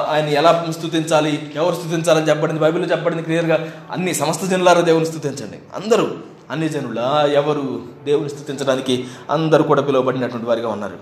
[0.10, 5.60] ఆయన ఎలా స్తుతించాలి ఎవరు స్థుతించాలని చెప్పబడింది బైబిల్లో చెప్పబడింది క్లియర్గా అన్ని సమస్త జనులారా దేవుని స్థుతించండి.
[5.76, 6.08] అందరూ
[6.52, 7.00] అన్ని జనుల
[7.34, 10.98] ఎవరు దేవుని స్థుతించడానికి అందరూ కూడా పిలువబడినటువంటి వారిగా ఉన్నారు.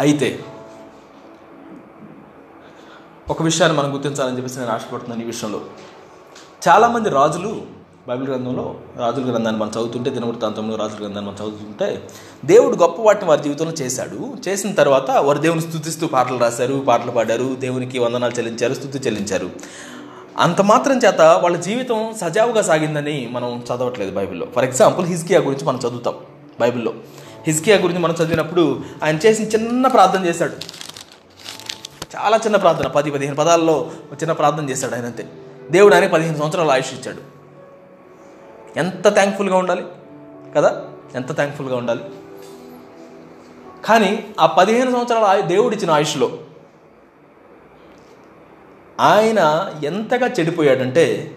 [0.00, 0.44] అయితే
[3.30, 5.60] ఒక విషయాన్ని మనం గుర్తించాలని చెప్పేసి నేను ఆశపడుతున్నాను ఈ విషయంలో.
[6.68, 7.78] చాలామంది రాజులు
[8.08, 12.08] బైబిల్ గ్రంథంలో రాజుల గ్రంథాన్ని మనం చదువుతుంటే దినవృత్తాంతంలో రాజుల గ్రంథాన్ని మనం చదువుతుంటే
[12.44, 14.36] దేవుడు గొప్ప వాటిని వారి జీవితంలో చేశాడు.
[14.48, 19.50] చేసిన తర్వాత వారు దేవుని స్థుతిస్తూ పాటలు రాశారు పాటలు పాడారు దేవునికి వందనాలు చెల్లించారు స్థుతి చెల్లించారు.
[20.38, 24.46] అంత మాత్రం చేత వాళ్ళ జీవితం సజావుగా సాగిందని మనం చదవట్లేదు బైబిల్లో.
[24.46, 26.14] ఫర్ ఎగ్జాంపుల్ హిజ్కియా గురించి మనం చదువుతాం
[26.60, 26.94] బైబిల్లో.
[27.46, 30.52] హిజ్కియా గురించి మనం చదివినప్పుడు ఆయన చేసిన చిన్న ప్రార్థన చేశాడు.
[32.16, 35.28] చాలా చిన్న ప్రార్థన పది పదిహేను పదాల్లో చిన్న ప్రార్థన చేశాడు ఆయన అంతే.
[35.70, 37.38] దేవుడు ఆయన పదిహేను సంవత్సరాలు ఆయుష్ ఇచ్చాడు.
[38.78, 39.84] ఎంత థ్యాంక్ఫుల్గా ఉండాలి?
[40.56, 40.84] కదా?
[41.14, 42.04] ఎంత థ్యాంక్ఫుల్గా ఉండాలి?
[43.84, 46.30] కానీ ఆ పదిహేను సంవత్సరాల దేవుడు ఇచ్చిన ఆయుష్లో
[49.00, 49.40] ఆయన
[49.84, 51.34] ఎంతగా చెడిపోయాడంటే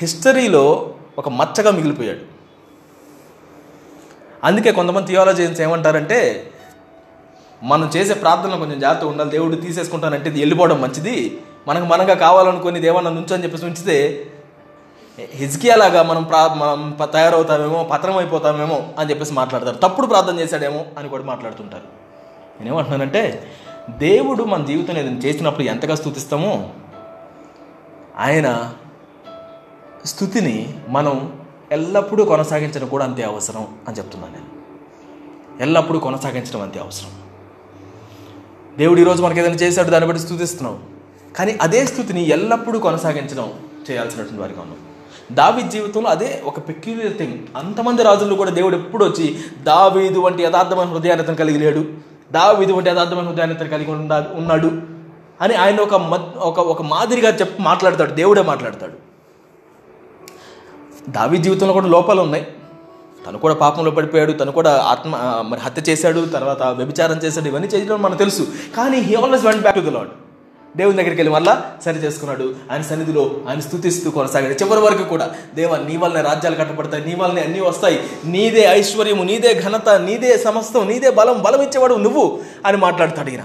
[0.00, 2.24] హిస్టరీలో ఒక మచ్చగా మిగిలిపోయాడు.
[4.44, 6.50] అందుకే కొంతమంది థియాలజీన్స్ ఏమంటారంటే
[7.62, 13.08] మనం చేసే ప్రార్థనలో కొంచెం జాగ్రత్త ఉండాలి దేవుడు తీసేసుకుంటానంటే ఇది వెళ్ళిపోవడం మంచిది మనకు మనగా కావాలనుకుని దేవన్న
[13.08, 14.26] నుంచని చెప్పేసి ఉంచితే
[15.30, 19.76] హిజ్కియాలాగా మనం ప్రా మనం తయారవుతామేమో పత్రం అయిపోతామేమో అని చెప్పేసి మాట్లాడతారు.
[19.76, 21.82] తప్పుడు ప్రార్థన చేశాడేమో అని కూడా మాట్లాడుతుంటారు.
[22.60, 23.52] నేనేమంటున్నానంటే
[23.96, 26.68] దేవుడు మన జీవితంలో ఏదైనా చేసినప్పుడు ఎంతగా స్థుతిస్తామో
[28.16, 28.74] ఆయన
[30.04, 31.40] స్థుతిని మనం
[31.72, 34.46] ఎల్లప్పుడూ కొనసాగించడం కూడా అంతే అవసరం అని చెప్తున్నాను నేను.
[35.62, 37.10] ఎల్లప్పుడూ కొనసాగించడం అంతే అవసరం.
[38.78, 40.82] దేవుడు ఈరోజు మనకి ఏదైనా చేశాడు దాన్ని బట్టి స్థుతిస్తున్నాం
[41.36, 43.52] కానీ అదే స్థుతిని ఎల్లప్పుడూ కొనసాగించడం
[43.90, 44.78] చేయాల్సినటువంటి వారిగా ఉన్నాం.
[45.32, 50.86] దావి జీవితంలో అదే ఒక పెక్యులర్ థింగ్ అంతమంది రాజులు కూడా దేవుడు ఎప్పుడు వచ్చి దావీదు వంటి యథార్థమైన
[50.86, 52.07] హృదయాన్ని కలిగి లేడు.
[52.32, 54.70] దావీదు వంటి యథార్థమైన హృదయాన్ని కలిగి ఉండా- ఉన్నాడు
[55.40, 58.10] అని ఆయన ఒక మద్- ఒక ఒక మాదిరిగా చెప్పి మాట్లాడతాడు.
[58.10, 58.92] దేవుడే మాట్లాడతాడు.
[61.10, 62.46] దావి జీవితంలో కూడా లోపాలు ఉన్నాయి.
[63.26, 64.32] తను కూడా పాపంలో పడిపోయాడు.
[64.32, 66.24] తను కూడా ఆత్మ మరి హత్య చేశాడు.
[66.24, 67.46] తర్వాత వ్యభిచారం చేశాడు.
[67.46, 68.46] ఇవన్నీ చేయడం మనకు తెలుసు.
[68.76, 70.08] కానీ he always went back to the Lord
[70.76, 72.54] దేవుని దగ్గరికి వెళ్ళి మళ్ళా సరి చేసుకున్నాడు.
[72.72, 74.52] ఆయన సన్నిధిలో ఆయన స్థుతిస్తూ కొనసాగాడు.
[74.52, 78.00] చివరి వరకు కూడా దేవ నీ వల్లనే రాజ్యాలు కట్టబడతాయి నీ వల్లనే అన్నీ వస్తాయి.
[78.24, 83.42] నీదే ఐశ్వర్యము నీదే ఘనత నీదే సమస్తం నీదే బలం బలం ఇచ్చేవాడు నువ్వు అని మాట్లాడుతాడు ఈయన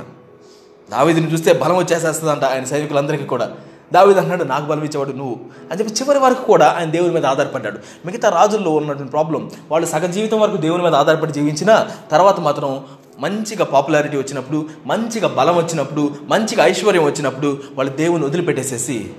[0.91, 3.51] దావీదుని చూస్తే బలం వచ్చేసేస్తుందంట ఆయన సైనికులందరికీ కూడా.
[3.93, 5.35] దావిది అన్నాడు నాకు బలం ఇచ్చేవాడు నువ్వు.
[5.71, 7.79] అని చెప్పి చివరి వరకు కూడా ఆయన దేవుని మీద ఆధారపడ్డాడు.
[8.05, 12.83] మిగతా రాజుల్లో ఉన్నటువంటి ప్రాబ్లం వాళ్ళు సగ జీవితం వరకు దేవుని మీద ఆధారపడి జీవించిన తర్వాత మాత్రం
[13.19, 19.13] మంచిగా పాపులారిటీ వచ్చినప్పుడు మంచిగా బలం వచ్చినప్పుడు మంచిగా ఐశ్వర్యం వచ్చినప్పుడు వాళ్ళు దేవుని వదిలిపెట్టేసేసి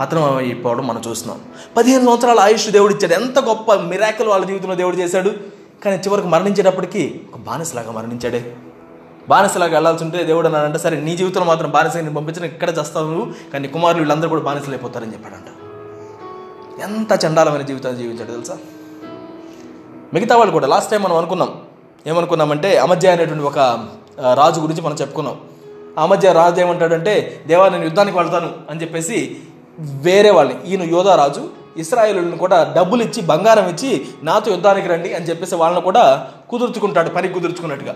[0.00, 1.40] పతనం అయిపోవడం మనం చూస్తున్నాం.
[1.76, 5.32] పదిహేను సంవత్సరాల ఆయుష్ దేవుడు ఇచ్చాడు ఎంత గొప్ప మిరాకులు వాళ్ళ జీవితంలో దేవుడు చేశాడు.
[5.84, 8.56] కానీ చివరికి మరణించేటప్పటికి ఒక బానిసలాగా మరణించాడే.
[9.28, 13.32] బానిసలాగా వెళ్ళాల్సి ఉంటే దేవుడు అన్నాడంటే సరే నీ జీవితంలో మాత్రం బానిసని నేను పంపించిన ఇక్కడ చేస్తావు నువ్వు.
[13.52, 15.48] కానీ కుమారులు వీళ్ళందరూ కూడా బానిసలు అయిపోతారని చెప్పాడంట.
[16.82, 18.58] ఎంత చండాలమైన జీవితాన్ని జీవించాడు తెలుసా?
[20.14, 21.62] మిగతా వాళ్ళు కూడా లాస్ట్ టైం మనం అనుకున్నాం
[22.06, 23.58] ఏమనుకున్నామంటే అమధ్య అనేటువంటి ఒక
[24.38, 25.36] రాజు గురించి మనం చెప్పుకున్నాం.
[25.98, 27.14] ఆ రాజు ఏమంటాడంటే
[27.46, 29.18] దేవా నేను యుద్ధానికి వెళ్తాను అని చెప్పేసి
[30.06, 31.42] వేరే వాళ్ళని ఈయన యోధా రాజు
[31.82, 33.90] ఇస్రాయేలులను కూడా డబ్బులు ఇచ్చి బంగారం ఇచ్చి
[34.22, 36.04] నాతో యుద్ధానికి రండి అని చెప్పేసి వాళ్ళని కూడా
[36.50, 37.94] కుదుర్చుకుంటాడు పని కుదుర్చుకున్నట్టుగా.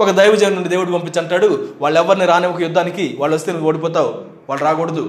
[0.00, 1.48] ఒక దైవజన్ నుండి దేవుడు పంపించంటాడు
[1.80, 4.12] వాళ్ళు ఎవరిని రానివ్వక యుద్ధానికి వాళ్ళు వస్తే నువ్వు ఓడిపోతావు
[4.48, 5.04] వాళ్ళు రాకూడదు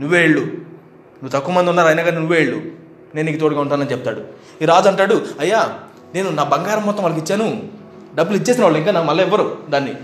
[0.00, 0.40] నువ్వే వెళ్ళు.
[1.20, 2.60] నువ్వు తక్కువ మంది ఉన్నారు అయినా కానీ నువ్వే వెళ్ళు.
[3.14, 4.22] నేను నీకు తోడుగా ఉంటానని చెప్తాడు.
[4.62, 5.60] ఈ రాజు అంటాడు అయ్యా
[6.14, 7.62] నేను నా బంగారం మొత్తం వాళ్ళకి ఇచ్చాను.
[8.14, 9.94] డబ్బులు ఇచ్చేసిన వాళ్ళు ఇంకా నాకు మళ్ళీ ఇవ్వరు దాన్ని.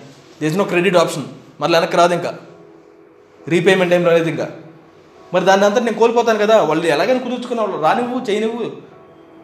[0.43, 1.25] దిస్ నో క్రెడిట్ ఆప్షన్
[1.61, 2.39] మళ్ళీ వెనక్కి రాదు ఇంకా.
[3.49, 4.49] రీపేమెంట్ ఏం రాలేదు ఇంకా.
[5.35, 6.63] మరి దాన్ని అంతా నేను కోల్పోతాను కదా.
[6.63, 8.73] వాళ్ళు ఎలాగైనా కుదుర్చుకున్న వాళ్ళు రానివ్వు చేయనివ్వు.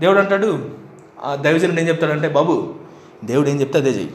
[0.01, 0.69] దేవుడు అంటాడు
[1.25, 2.75] ఆ దైవజనుడు ఏం చెప్తాడంటే బాబు
[3.25, 4.13] దేవుడు ఏం చెప్తే అదే చెయ్యి.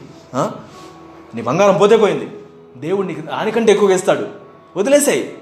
[1.34, 2.28] నీ బంగారం పోతే పోయింది.
[2.76, 4.26] దేవుడు నీకు దానికంటే ఎక్కువగా ఇస్తాడు.
[4.76, 5.38] వదిలేసాయి.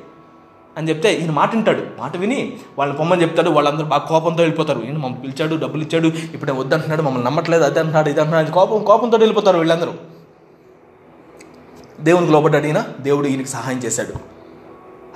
[0.78, 1.82] అని చెప్తే ఈయన మాట వింటాడు.
[1.98, 3.50] మాట విని వాళ్ళని పొమ్మని చెప్తాడు.
[3.50, 4.80] వాళ్ళందరూ బాగా కోపంతో వెళ్ళిపోతారు.
[4.80, 6.06] ఈయన మమ్మల్ని పిలిచాడు డబ్బులు ఇచ్చాడు.
[6.06, 9.92] ఇప్పుడు వద్దంటున్నాడు మమ్మల్ని నమ్మట్లేదు అది అంటున్నాడు ఇది అంటున్నాడు కోపం కోపంతో వెళ్ళిపోతారు వీళ్ళందరూ.
[12.00, 14.12] దేవునికి లోపడ్డాడు ఈయన దేవుడు ఈయనకి సహాయం చేశాడు.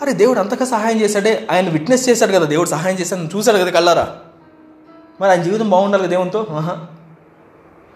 [0.03, 1.47] అరే దేవుడు అంతగా సహాయం చేశాడే.
[1.51, 4.09] ఆయన విట్నెస్ చేశాడు కదా దేవుడు సహాయం చేశాడు చూశాడు కదా కల్లారా
[5.21, 6.47] మరి ఆయన జీవితం బాగుండాలి కదా దేవునితో?
[6.51, 6.79] ఆహా.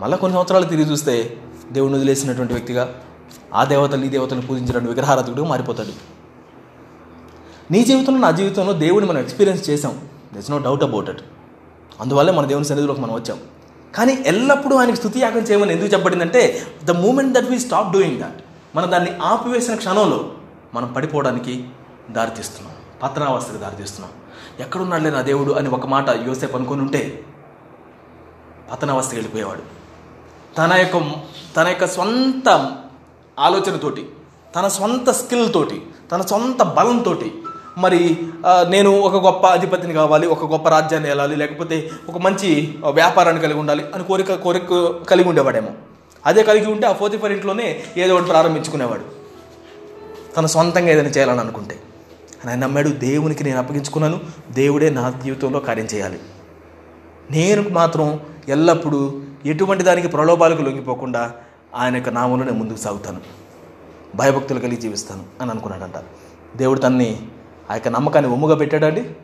[0.03, 1.37] మళ్ళీ కొన్ని సంవత్సరాలు తిరిగి చూస్తే
[1.73, 2.95] దేవుడిని వదిలేసినటువంటి వ్యక్తిగా
[3.55, 6.16] ఆ దేవతలు ఈ దేవతలను పూజించినటువంటి విగ్రహారాధకుడిగా మారిపోతాడు.
[7.71, 11.21] నీ జీవితంలో నా జీవితంలో దేవుడిని మనం ఎక్స్పీరియన్స్ చేసాం that's no doubt about it
[12.01, 13.39] అందువల్లే మన దేవుని సన్నిధిలోకి మనం వచ్చాం.
[13.95, 18.43] కానీ ఎల్లప్పుడూ ఆయనకి స్థుతి యాగం చేయమని ఎందుకు చెప్పబడిందంటే the moment that we stop doing that
[18.77, 20.33] మనం దాన్ని ఆపివేసిన క్షణంలో
[20.75, 21.65] మనం పడిపోవడానికి
[22.11, 24.13] దారితీస్తున్నాం పతనావస్థకు దారితీస్తున్నాం
[24.61, 27.25] ఎక్కడున్నాడులే నా దేవుడు అని ఒక మాట యోసేపు అనుకుని ఉంటే
[28.73, 29.63] పతనావస్థకి వెళ్ళిపోయేవాడు.
[30.59, 31.13] తన యొక్క
[31.57, 32.49] తన యొక్క సొంత
[33.39, 34.09] ఆలోచనతోటి
[34.57, 37.43] తన సొంత స్కిల్ తోటి తన సొంత బలంతోటి
[37.79, 38.19] మరి
[38.69, 43.85] నేను ఒక గొప్ప అధిపతిని కావాలి ఒక గొప్ప రాజ్యాన్ని వెళ్ళాలి లేకపోతే ఒక మంచి వ్యాపారాన్ని కలిగి ఉండాలి
[43.95, 44.71] అని కోరిక కోరిక
[45.09, 45.69] కలిగి ఉండేవాడేమో.
[46.27, 49.03] అదే కలిగి ఉంటే ఆ ఫోర్తిఫర్ ఇంట్లోనే ఏదో ఒకటి ప్రారంభించుకునేవాడు.
[50.37, 51.77] తన సొంతంగా ఏదైనా చేయాలని అనుకుంటే.
[52.49, 54.21] ఆయన నమ్మాడు దేవునికి నేను అప్పగించుకున్నాను
[54.51, 56.19] దేవుడే నా జీవితంలో కార్యం చేయాలి.
[57.31, 61.33] నేను మాత్రం ఎల్లప్పుడూ ఎటువంటి దానికి ప్రలోభాలకు లొంగిపోకుండా
[61.75, 63.21] ఆయన యొక్క నామంలో నేను ముందుకు సాగుతాను.
[64.15, 66.05] భయభక్తులు కలిగి జీవిస్తాను అని అనుకున్నాడంట.
[66.57, 67.19] దేవుడు తన్ని
[67.71, 69.17] ఆ యొక్క నమ్మకాన్ని ఒమ్ముగా పెట్టాడండి.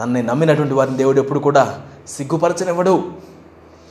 [0.00, 3.12] తనని నమ్మినటువంటి వారిని దేవుడు ఎప్పుడు కూడా సిగ్గుపరచనివ్వడు.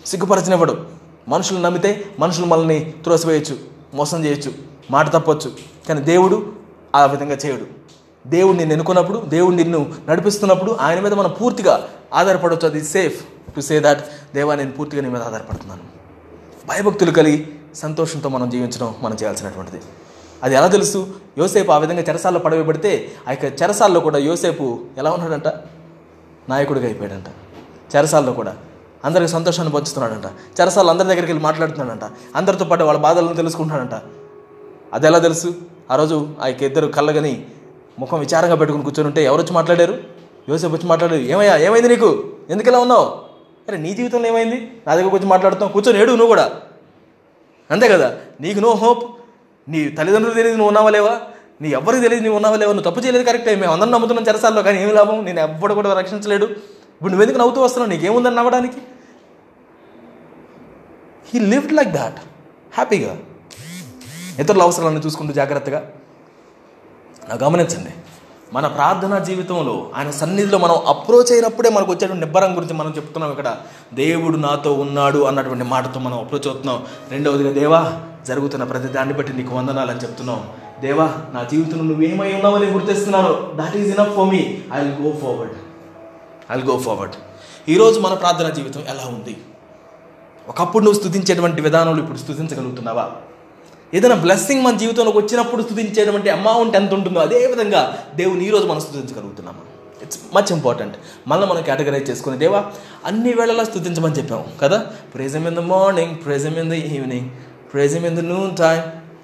[0.05, 0.88] సిగ్గుపరచనివ్వడు.
[1.27, 3.57] మనుషులు నమ్మితే మనుషులు మనల్ని త్రోసివేయచ్చు
[3.93, 4.53] మోసం చేయొచ్చు
[4.91, 5.51] మాట తప్పొచ్చు.
[5.89, 6.53] కానీ దేవుడు
[6.95, 7.84] ఆ విధంగా చేయడు.
[8.27, 13.23] దేవుడు నిన్ను ఎన్నుకున్నప్పుడు దేవుడు నిన్ను నడిపిస్తున్నప్పుడు ఆయన మీద మనం పూర్తిగా ఆధారపడవచ్చు అది సేఫ్
[13.55, 14.05] టు సే దాట్
[14.36, 15.81] దేవా నేను పూర్తిగా నీ మీద ఆధారపడుతున్నాను.
[16.67, 19.81] భయభక్తులు కలిగి సంతోషంతో మనం జీవించడం మనం చేయాల్సినటువంటిది.
[20.43, 21.07] అది ఎలా తెలుసు?
[21.37, 25.47] యోసేపు ఆ విధంగా చెరసాల్లో పడవేయబడితే ఆ యొక్క చెరసాల్లో కూడా యోసేపు ఎలా ఉన్నాడంట?
[26.49, 27.25] నాయకుడిగా అయిపోయాడంట.
[27.95, 28.57] చెరసాల్లో కూడా.
[29.05, 30.25] అందరికి సంతోషాన్ని పంచుతున్నాడంట.
[30.61, 32.11] చెరసాలు అందరి దగ్గరికి వెళ్ళి మాట్లాడుతున్నాడంట.
[32.35, 34.01] అందరితో పాటు వాళ్ళ బాధలను తెలుసుకుంటున్నాడంట.
[34.93, 35.53] అది ఎలా తెలుసు?
[35.91, 37.45] ఆ రోజు ఆ యొక్క ఇద్దరు కళ్ళగని
[37.99, 39.97] ముఖం విచారంగా పెట్టుకుని కూర్చొని ఉంటే ఎవరు వచ్చి మాట్లాడారు?
[40.49, 42.23] యోసేపు వచ్చి మాట్లాడారు ఏమయ్యా ఏమైంది నీకు?
[42.49, 43.05] ఎందుకు ఇలా ఉన్నావు?
[43.67, 44.71] అరే నీ జీవితంలో ఏమైంది?
[44.87, 46.51] నా దగ్గరకు వచ్చి మాట్లాడుతాం కూర్చొని ఏడు నువ్వు కూడా.
[47.71, 48.17] అంతే కదా?
[48.41, 49.22] నీకు నో హోప్
[49.68, 51.22] నీ తల్లిదండ్రులు తెలియదు నువ్వు ఉన్నావా లేవా?
[51.61, 52.74] నీ ఎవరికి తెలియదు నువ్వు ఉన్నావా లేవా?
[52.74, 55.26] నువ్వు తప్పు చేయలేదు కరెక్టే మేము అందరం నమ్ముతున్నాం చెరసాల్లో కానీ ఏమి లాభం?
[55.26, 56.45] నేను ఎవ్వడు కూడా రక్షించలేడు.
[56.45, 57.91] ఇప్పుడు నువ్వెందుకు నవ్వుతూ వస్తున్నావు?
[57.91, 58.82] నీకేముందని నవ్వడానికి?
[61.34, 62.16] హీ లివ్డ్ లైక్ దాట్
[62.74, 63.18] హ్యాపీగా
[64.39, 65.91] ఇతరుల అవసరాలను చూసుకుంటూ జాగ్రత్తగా.
[67.30, 67.89] నా గమనించండి.
[68.54, 73.56] మన ప్రార్థనా జీవితంలో ఆయన సన్నిధిలో మనం అప్రోచ్ అయినప్పుడే మనకు వచ్చేటువంటి నిబ్బరం గురించి మనం చెప్తున్నాం ఇక్కడ.
[73.93, 76.86] దేవుడు నాతో ఉన్నాడు అన్నటువంటి మాటతో మనం అప్రోచ్ అవుతున్నాం.
[77.12, 80.49] రెండవదిగా దేవా జరుగుతున్న ప్రతి దాన్ని బట్టి నీకు వందనాలని చెప్తున్నాం.
[80.82, 83.34] దేవా నా జీవితంలో నువ్వేమై ఉన్నావని గుర్తిస్తున్నాను.
[83.56, 85.58] That is enough for me I will go forward
[86.51, 87.16] I will go forward
[87.70, 89.38] ఈరోజు మన ప్రార్థనా జీవితం ఎలా ఉంది?
[90.49, 93.12] ఒకప్పుడు నువ్వు స్థుతించేటువంటి విధానంలో ఇప్పుడు స్థుతించగలుగుతున్నావా?
[93.93, 99.61] ఏదైనా బ్లెస్సింగ్ మన జీవితంలోకి వచ్చినప్పుడు స్థుతించేటువంటి అమౌంట్ ఎంత ఉంటుందో అదే విధంగా దేవుని ఈరోజు మనం స్థుతించగలుగుతున్నాము
[100.03, 100.95] ఇట్స్ మచ్ ఇంపార్టెంట్
[101.27, 102.65] మళ్ళీ మనం కేటగరైజ్ చేసుకుని దేవా
[103.05, 104.77] అన్ని వేళలా స్థుతించమని చెప్పాము కదా?
[105.15, 107.29] Praise him in the morning praise him in the evening
[107.73, 108.81] praise him in the noon time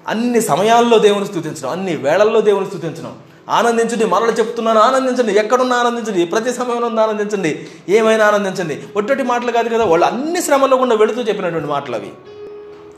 [0.08, 3.12] అన్ని సమయాల్లో దేవుని స్థుతించడం అన్ని వేళల్లో దేవుని స్థుతించడం.
[3.48, 8.82] ఆనందించండి మరల చెప్తున్నాను ఆనందించండి ఎక్కడున్నా ఆనందించండి ప్రతి సమయంలో ఆనందించండి ఏమైనా ఆనందించండి.
[8.96, 12.12] ఒట్టటి మాటలు కాదు కదా వాళ్ళు అన్ని శ్రమల్లో గుండా వెళుతూ చెప్పినటువంటి మాటలు అవి.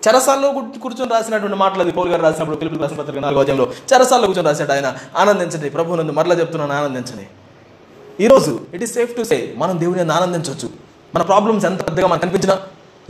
[0.08, 4.26] చరసాల్లో కూర్చు- కూర్చొని రాసినటువంటి మాటలు అది పౌల్ గారు రాసినప్పుడు పిలుపులు రాసిన పత్రిక నాలుగో అధ్యాయంలో చరసాల్లో
[4.26, 7.26] కూర్చొని రాశాడు ఆయన ఆనందించండి ప్రభు నందు మరలా చెప్తున్నాను ఆనందించండి.
[8.24, 10.68] ఈరోజు it is safe to say మనం దేవుని ఆనందించవచ్చు.
[11.14, 12.58] మన ప్రాబ్లమ్స్ ఎంత పెద్దగా మనకు అనిపించినా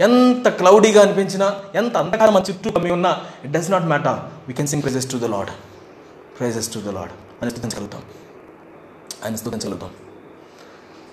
[0.01, 4.17] ఎంత క్లౌడీగా అనిపించినా ఎంత అంతకాలం మన చుట్టూ కమ్మి ఉన్నా it does not matter
[4.49, 5.51] we can sing praises to the Lord
[6.39, 7.11] praises to the Lord
[7.43, 8.03] అని స్థుతించగలుగుతాం
[9.25, 9.91] ఆయన స్థుతించగలుగుతాం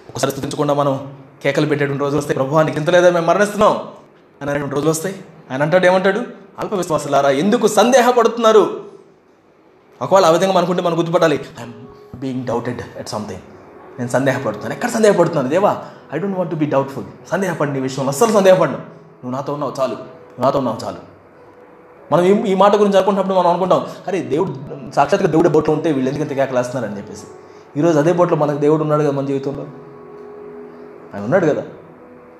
[0.09, 1.13] ఒకసారి స్థుతించకుండా మనం
[1.43, 2.35] కేకలు పెట్టేటువంటి రోజులు వస్తాయి.
[2.35, 3.71] ప్రభు నీకు ఇంతలేదా మేము మరణిస్తున్నాం.
[4.41, 5.15] అని అనేటువంటి రోజులు వస్తాయి.
[5.51, 6.21] ఆయన అంటాడు ఏమంటాడు?
[6.59, 8.83] అల్ప విశ్వాసులారా ఎందుకు సందేహపడుతున్నారు?
[10.01, 11.73] ఒకవేళ ఆ విధంగా అనుకుంటే మనం గుర్తుపడాలి I'm
[12.15, 13.39] being doubted at something
[13.99, 14.73] నేను సందేహపడుతున్నాను.
[14.73, 15.49] ఎక్కడ సందేహపడుతున్నాను?
[15.49, 15.77] దేవా
[16.13, 18.77] I don't want to be doubtful సందేహపడి నీ విషయంలో అస్సలు సందేహపడ్ను.
[18.77, 19.91] నువ్వు నాతో ఉన్నావు చాలు.
[19.91, 20.97] నువ్వు నాతో ఉన్నావు చాలు.
[22.11, 24.55] మనం ఈ ఈ మాట గురించి అనుకుంటున్నప్పుడు మనం అనుకుంటాం అరే దేవుడు
[24.95, 27.23] సాక్షాత్గా దేవుడే బోట్లో ఉంటే వీళ్ళు ఎందుకంత కేకలేస్తున్నారని చెప్పేసి.
[27.77, 29.63] ఈరోజు అదే బోట్లో మనకు దేవుడు ఉన్నాడు కదా మన జీవితంలో?
[31.13, 31.63] ఆయన ఉన్నాడు కదా?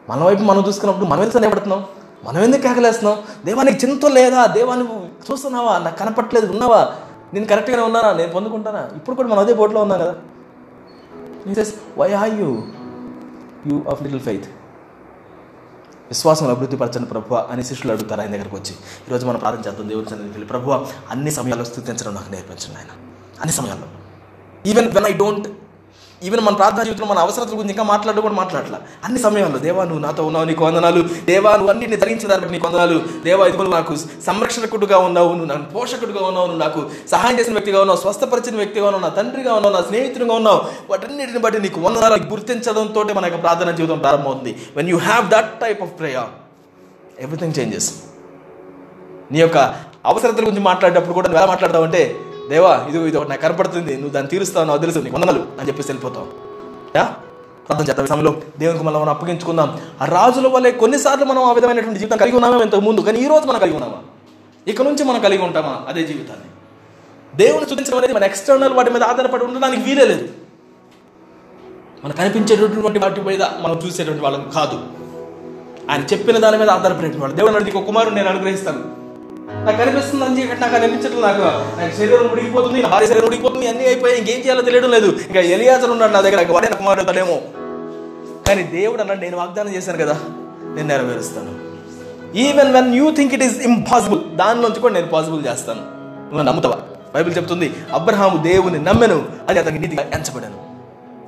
[0.09, 1.85] మన వైపు మనం చూసుకున్నప్పుడు మనం ఎందుకు సందేహపడుతున్నాం?
[2.23, 3.23] మనం ఎందుకు కేకలేస్తున్నాం?
[3.45, 4.45] దేవానికి చింత లేదా?
[4.45, 4.87] దేవాన్ని
[5.31, 5.77] చూస్తున్నావా?
[5.77, 6.95] నాకు కనపట్లేదు ఉన్నావా?
[7.33, 8.13] నేను కరెక్ట్గానే ఉన్నానా?
[8.13, 8.89] నేను పొందుకుంటానా?
[8.95, 10.15] ఇప్పుడు కూడా మనం అదే బోట్లో ఉన్నాం కదా.
[11.97, 12.63] Why are you
[13.67, 14.45] you of little faith
[16.09, 18.75] విశ్వాసం అభివృద్ధి పరచండి ప్రభు అని శిష్యులు అడుగుతారు ఆయన దగ్గరకు వచ్చి.
[19.07, 20.47] ఈరోజు మనం ప్రార్థన చేద్దాం దేవుడి సన్నిధికి వెళ్ళి.
[20.47, 20.71] ప్రభు
[21.11, 22.91] అన్ని సమయాల్లో స్థుతించడం నాకు నేర్పించండి ఆయన
[23.41, 23.87] అన్ని సమయాల్లో.
[24.65, 25.47] Even when I don't
[26.27, 28.79] even మన ప్రార్థన జీవితంలో మన అవసరాల గురించి ఇంకా మాట్లాడు కూడా మాట్లాడలే.
[29.05, 31.01] అన్ని సమయాల్లో దేవా నువ్వు నాతో ఉన్నావు నీకు వందనాలు.
[31.29, 32.97] దేవా నువ్వు అన్నింటిని ధరించదాన్ని బట్టి నీకు వందనాలు.
[33.27, 33.93] దేవా ఇదిగో నాకు
[34.27, 36.81] సంరక్షకుడుగా ఉన్నావు నువ్వు నాకు పోషకుడుగా ఉన్నావు నువ్వు నాకు
[37.13, 40.61] సహాయం చేసిన వ్యక్తిగా ఉన్నావు స్వస్థపరిచిన వ్యక్తిగా ఉన్నావు నా తండ్రిగా ఉన్నావు నా స్నేహితుడిగా ఉన్నావు.
[40.89, 42.19] వాటన్నిటిని బట్టి నీకు వందనాలు.
[42.33, 44.53] గుర్తించడంతో మన యొక్క ప్రార్థన జీవితం ప్రారంభమవుతుంది.
[44.77, 46.31] When you have that type of prayer
[47.25, 47.89] everything changes
[49.31, 49.57] నీ యొక్క
[50.09, 52.01] అవసరతల గురించి మాట్లాడేటప్పుడు కూడా నువ్వు ఎలా మాట్లాడతావు అంటే
[52.49, 53.93] దేవా ఇది ఇది ఒకటి నాకు కనపడుతుంది.
[53.93, 54.99] నువ్వు దాన్ని తీరుస్తావు నాకు తెలుసు.
[54.99, 55.45] నీకు వందనాలు.
[55.59, 56.27] అని చెప్పేసి వెళ్ళిపోతావు
[56.97, 57.15] యా?
[57.67, 58.07] ప్రార్థన చేద్దాం.
[58.07, 59.81] సమయంలో దేవునికి మనం మనం అప్పగించుకుందాం.
[60.01, 63.01] ఆ రాజుల వల్లే కొన్నిసార్లు మనం ఆ విధమైనటువంటి జీవితం కలిగి ఉన్నామా ఇంతకు ముందు?
[63.01, 63.97] కానీ ఈ రోజు మనం కలిగి ఉన్నామా?
[64.67, 65.81] ఇక నుంచి మనం కలిగి ఉంటామా?
[65.87, 66.45] అదే జీవితాన్ని.
[67.37, 70.27] దేవుని చూపించడం అనేది మన ఎక్స్టర్నల్ వాటి మీద ఆధారపడి ఉండడానికి వీలే లేదు.
[72.05, 74.83] మనకు కనిపించేటటువంటి వాటి మీద మనం చూసేటువంటి వాళ్ళం కాదు.
[75.91, 77.37] ఆయన చెప్పిన దాని మీద ఆధారపడేటువంటి వాళ్ళు.
[77.37, 78.98] దేవుడు అడిగి ఒక కుమారుడు నేను అనుగ్రహిస్తాను.
[79.65, 81.41] నాకు కనిపిస్తుంది అని చెప్పి నాకు అనిపించట్లేదు నాకు.
[81.79, 85.19] నాకు శరీరం ఉడికిపోతుంది నా భార్య శరీరం ఉడికిపోతుంది అన్నీ అయిపోయి ఇంకేం చేయాలో తెలియడం లేదు.
[85.27, 87.39] ఇంకా ఎలియాజర్ ఉన్నాడు నా దగ్గర వాడే నా
[88.47, 90.15] కానీ దేవుడు అన్నాడు నేను వాగ్దానం చేశాను కదా
[90.75, 91.51] నేను నెరవేరుస్తాను.
[92.35, 95.81] Even when you think it is impossible దానిలోంచి కూడా నేను పాసిబుల్ చేస్తాను.
[96.29, 96.77] నువ్వు నమ్ముతావా?
[97.15, 100.57] బైబిల్ చెప్తుంది అబ్రహాము దేవుని నమ్మెను అని అతనికి నీతిగా ఎంచబడాను.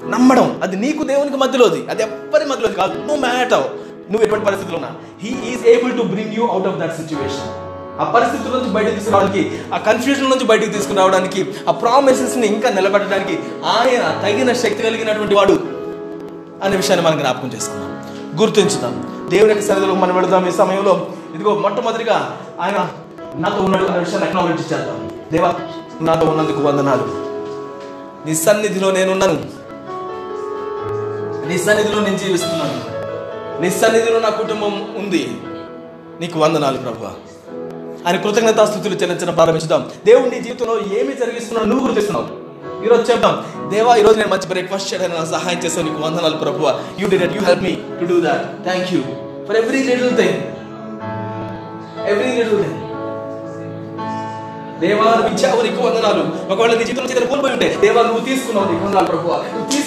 [0.09, 2.93] నమ్మడం అది నీకు దేవునికి మధ్యలోది అది ఎవ్వరి మధ్యలోది కాదు.
[2.99, 3.63] నువ్వు మ్యాటర్
[4.11, 4.91] నువ్వు ఎటువంటి పరిస్థితుల్లో ఉన్నా
[5.23, 7.70] he is able to bring you out of that situation
[8.01, 14.21] ఆ పరిస్థితుల నుంచి బయటకు తీసుకురావడానికి ఆ కన్ఫ్యూజన్ నుంచి బయటకు తీసుకురావడానికి ఆ ప్రామిసెస్ని ఇంకా నిలబెట్టడానికి ఆయన
[14.21, 15.59] తగిన శక్తి కలిగినటువంటి వాడు
[16.63, 17.91] అనే విషయాన్ని మనం జ్ఞాపకం చేసుకుందాం.
[18.41, 19.27] గుర్తించుదాం.
[19.29, 20.47] దేవుని యొక్క సన్నిధిలో మనం వెళదాం.
[20.47, 22.89] ఈ సమయంలో ఇదిగో మొట్టమొదటిగా ఆయన
[23.35, 25.11] నాతో ఉన్నాడు అనే విషయాన్ని అక్నాలెడ్జ్ చేద్దాం.
[25.31, 25.53] దేవా
[26.01, 27.03] నాతో ఉన్నందుకు వందనాలు.
[28.27, 29.45] నీ సన్నిధిలో నేనున్నాను.
[31.47, 32.81] నీ సన్నిధిలో నేను జీవిస్తున్నాను.
[33.61, 35.37] నీ సన్నిధిలో నా కుటుంబం ఉంది.
[36.19, 37.30] నీకు వందనాలు ప్రభు
[38.05, 42.27] ఆయన కృతజ్ఞతాస్థుతులు చెల్లించడం ప్రారంభించుదాం దేవుడి నీ జీవితంలో ఏమి జరిగిస్తున్నావు నువ్వు గుర్తిస్తున్నావు.
[42.85, 43.33] ఈరోజు చెప్తాం
[43.69, 46.61] దేవా ఈరోజు నేను మంచి బ్రేక్ఫాస్ట్ చేయడానికి నాకు సహాయం చేస్తాను నీకు వందనాలు ప్రభు
[47.01, 49.01] you did you help me to do that thank you
[49.47, 50.39] for every little thing
[52.11, 52.77] every little thing
[54.83, 56.21] దేవా నువ్వు ఇచ్చావు నీకు వందనాలు.
[56.53, 59.29] ఒకవేళ నీ జీవితంలో చేతులు కోల్పోయి ఉంటే దేవా నువ్వు తీసుకున్నావు నీకు వందనాలు ప్రభు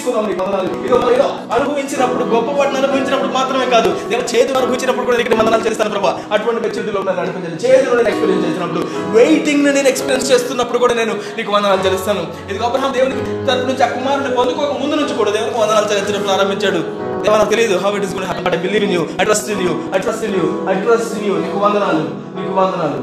[0.05, 5.05] నువ్వు నీ నీకు వందనాలు ఇదో ఏదో అనుభవించినప్పుడు గొప్ప వాటిని అనుభవించినప్పుడు మాత్రమే కాదు నేను చేతులు అనుభవించినప్పుడు
[5.05, 6.19] కూడా నీకు వందనాలు చేస్తాను ప్రభా.
[6.31, 8.81] అటువంటి చేతుల్లో నేను నడిపించాను చేతులు నేను ఎక్స్పీరియన్స్ చేసినప్పుడు
[9.17, 12.23] వెయిటింగ్ నేను ఎక్స్పీరియన్స్ చేస్తున్నప్పుడు కూడా నేను నీకు వందనాలు చెల్లిస్తాను.
[12.49, 16.81] ఇది గొప్ప దేవునికి తరపు నుంచి ఆ కుమారుని పొందుకోక ముందు నుంచి కూడా దేవునికి వందనాలు చెల్లించడం ప్రారంభించాడు.
[17.23, 19.49] దేవా నాకు తెలియదు how it is good happen but I believe in you I trust
[19.49, 22.03] in you I trust in you I trust in you నీకు వందనాలు.
[22.37, 22.99] నీకు వందనాలు.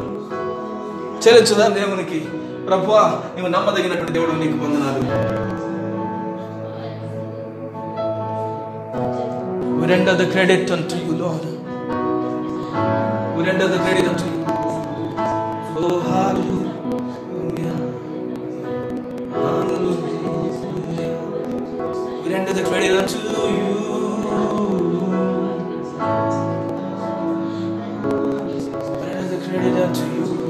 [1.26, 2.20] చెల్లించుదా దేవునికి.
[2.68, 3.02] ప్రభువా
[3.36, 5.51] నువ్వు నమ్మదగినటువంటి దేవుడు నీకు వందనాలు.
[9.82, 11.42] We render the credit unto you, Lord.
[13.36, 14.44] We render the credit unto you.
[15.76, 17.74] Oh, hallelujah.
[19.32, 20.22] Hallelujah.
[22.22, 23.26] We render the credit unto you.
[29.00, 30.41] We render the credit unto you.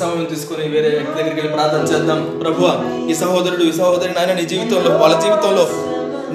[0.00, 2.20] సమయం తీసుకుని వేరే వ్యక్తి దగ్గరికి వెళ్ళి ప్రార్థన చేద్దాం.
[2.42, 2.62] ప్రభు
[3.10, 5.64] ఈ సహోదరుడు ఈ సహోదరి నాయన నీ జీవితంలో వాళ్ళ జీవితంలో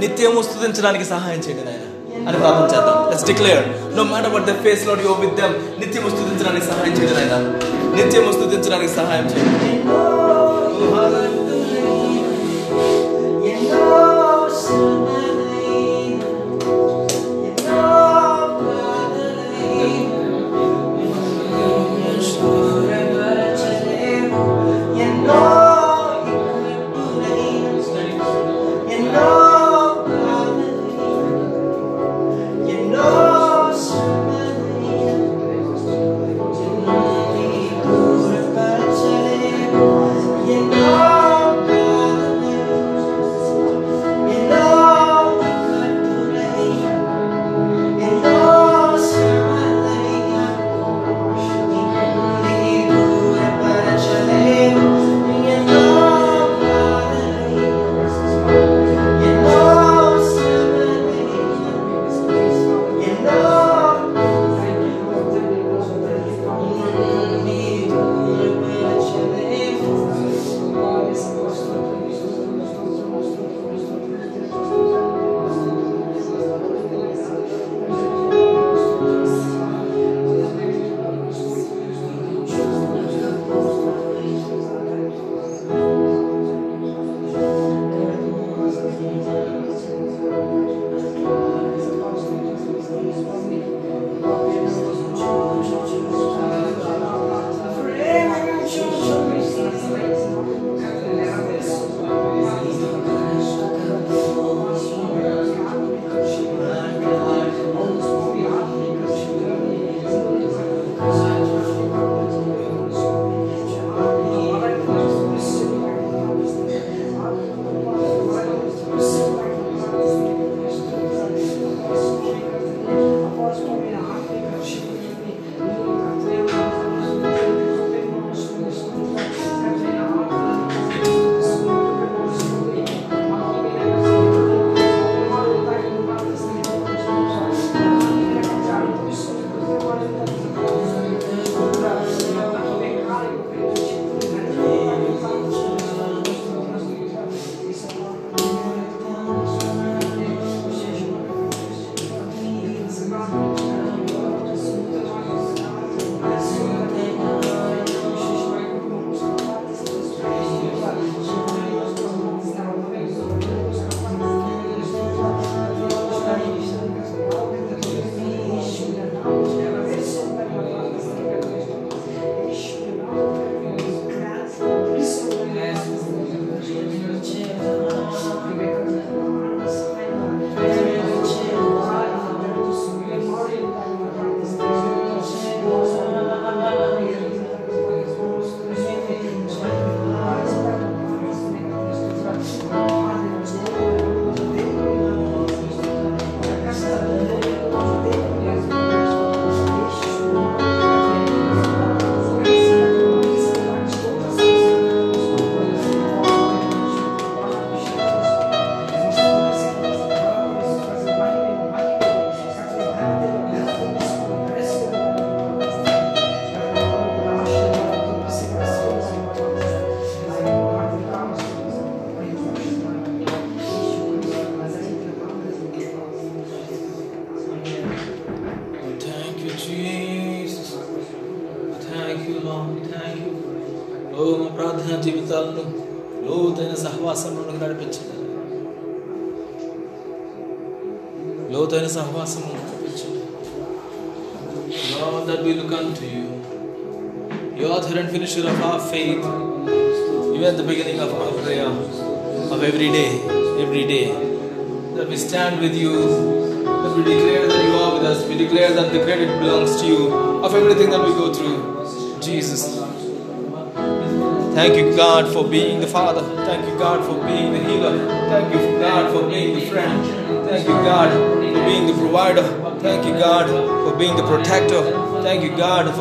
[0.04, 1.86] నిత్యము స్థుతించడానికి సహాయం చేయండి నాయన
[2.28, 2.98] అని ప్రార్థన చేద్దాం.
[3.12, 3.64] Let's declare
[3.98, 7.38] no matter what the ఫేస్లో యు విత్ దెం నిత్యము స్థుతించడానికి సహాయం చేయండి నాయన.
[7.98, 9.58] నిత్యము స్థుతించడానికి సహాయం చేయండి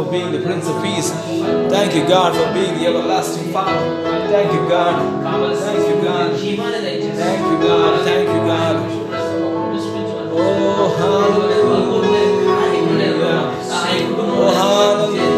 [0.04, 1.10] for being the Prince of Peace.
[1.68, 3.78] Thank you, God, for being the everlasting Father.
[4.30, 4.96] Thank you, God.
[5.58, 6.32] Thank you, God.
[6.40, 8.04] Thank you, God.
[8.04, 8.76] Thank you, God.
[10.32, 11.70] Oh, hallelujah.
[14.32, 15.30] Oh, hallelujah.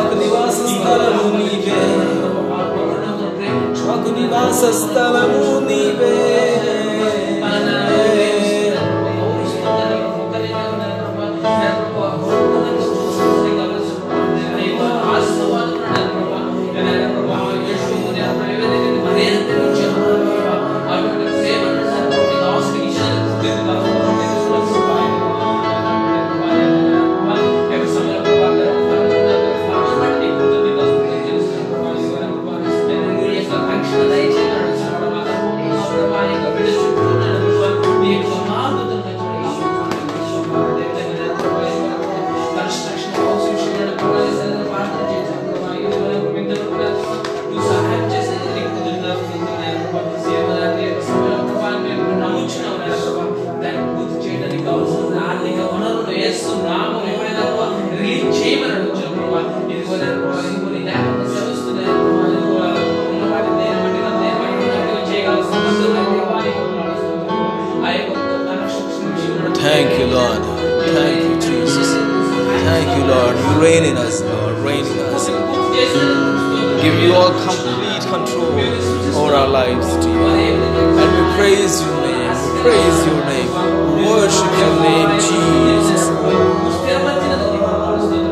[0.00, 1.76] Agnivasastamu nive.
[3.92, 6.47] Agnivasastamu nive.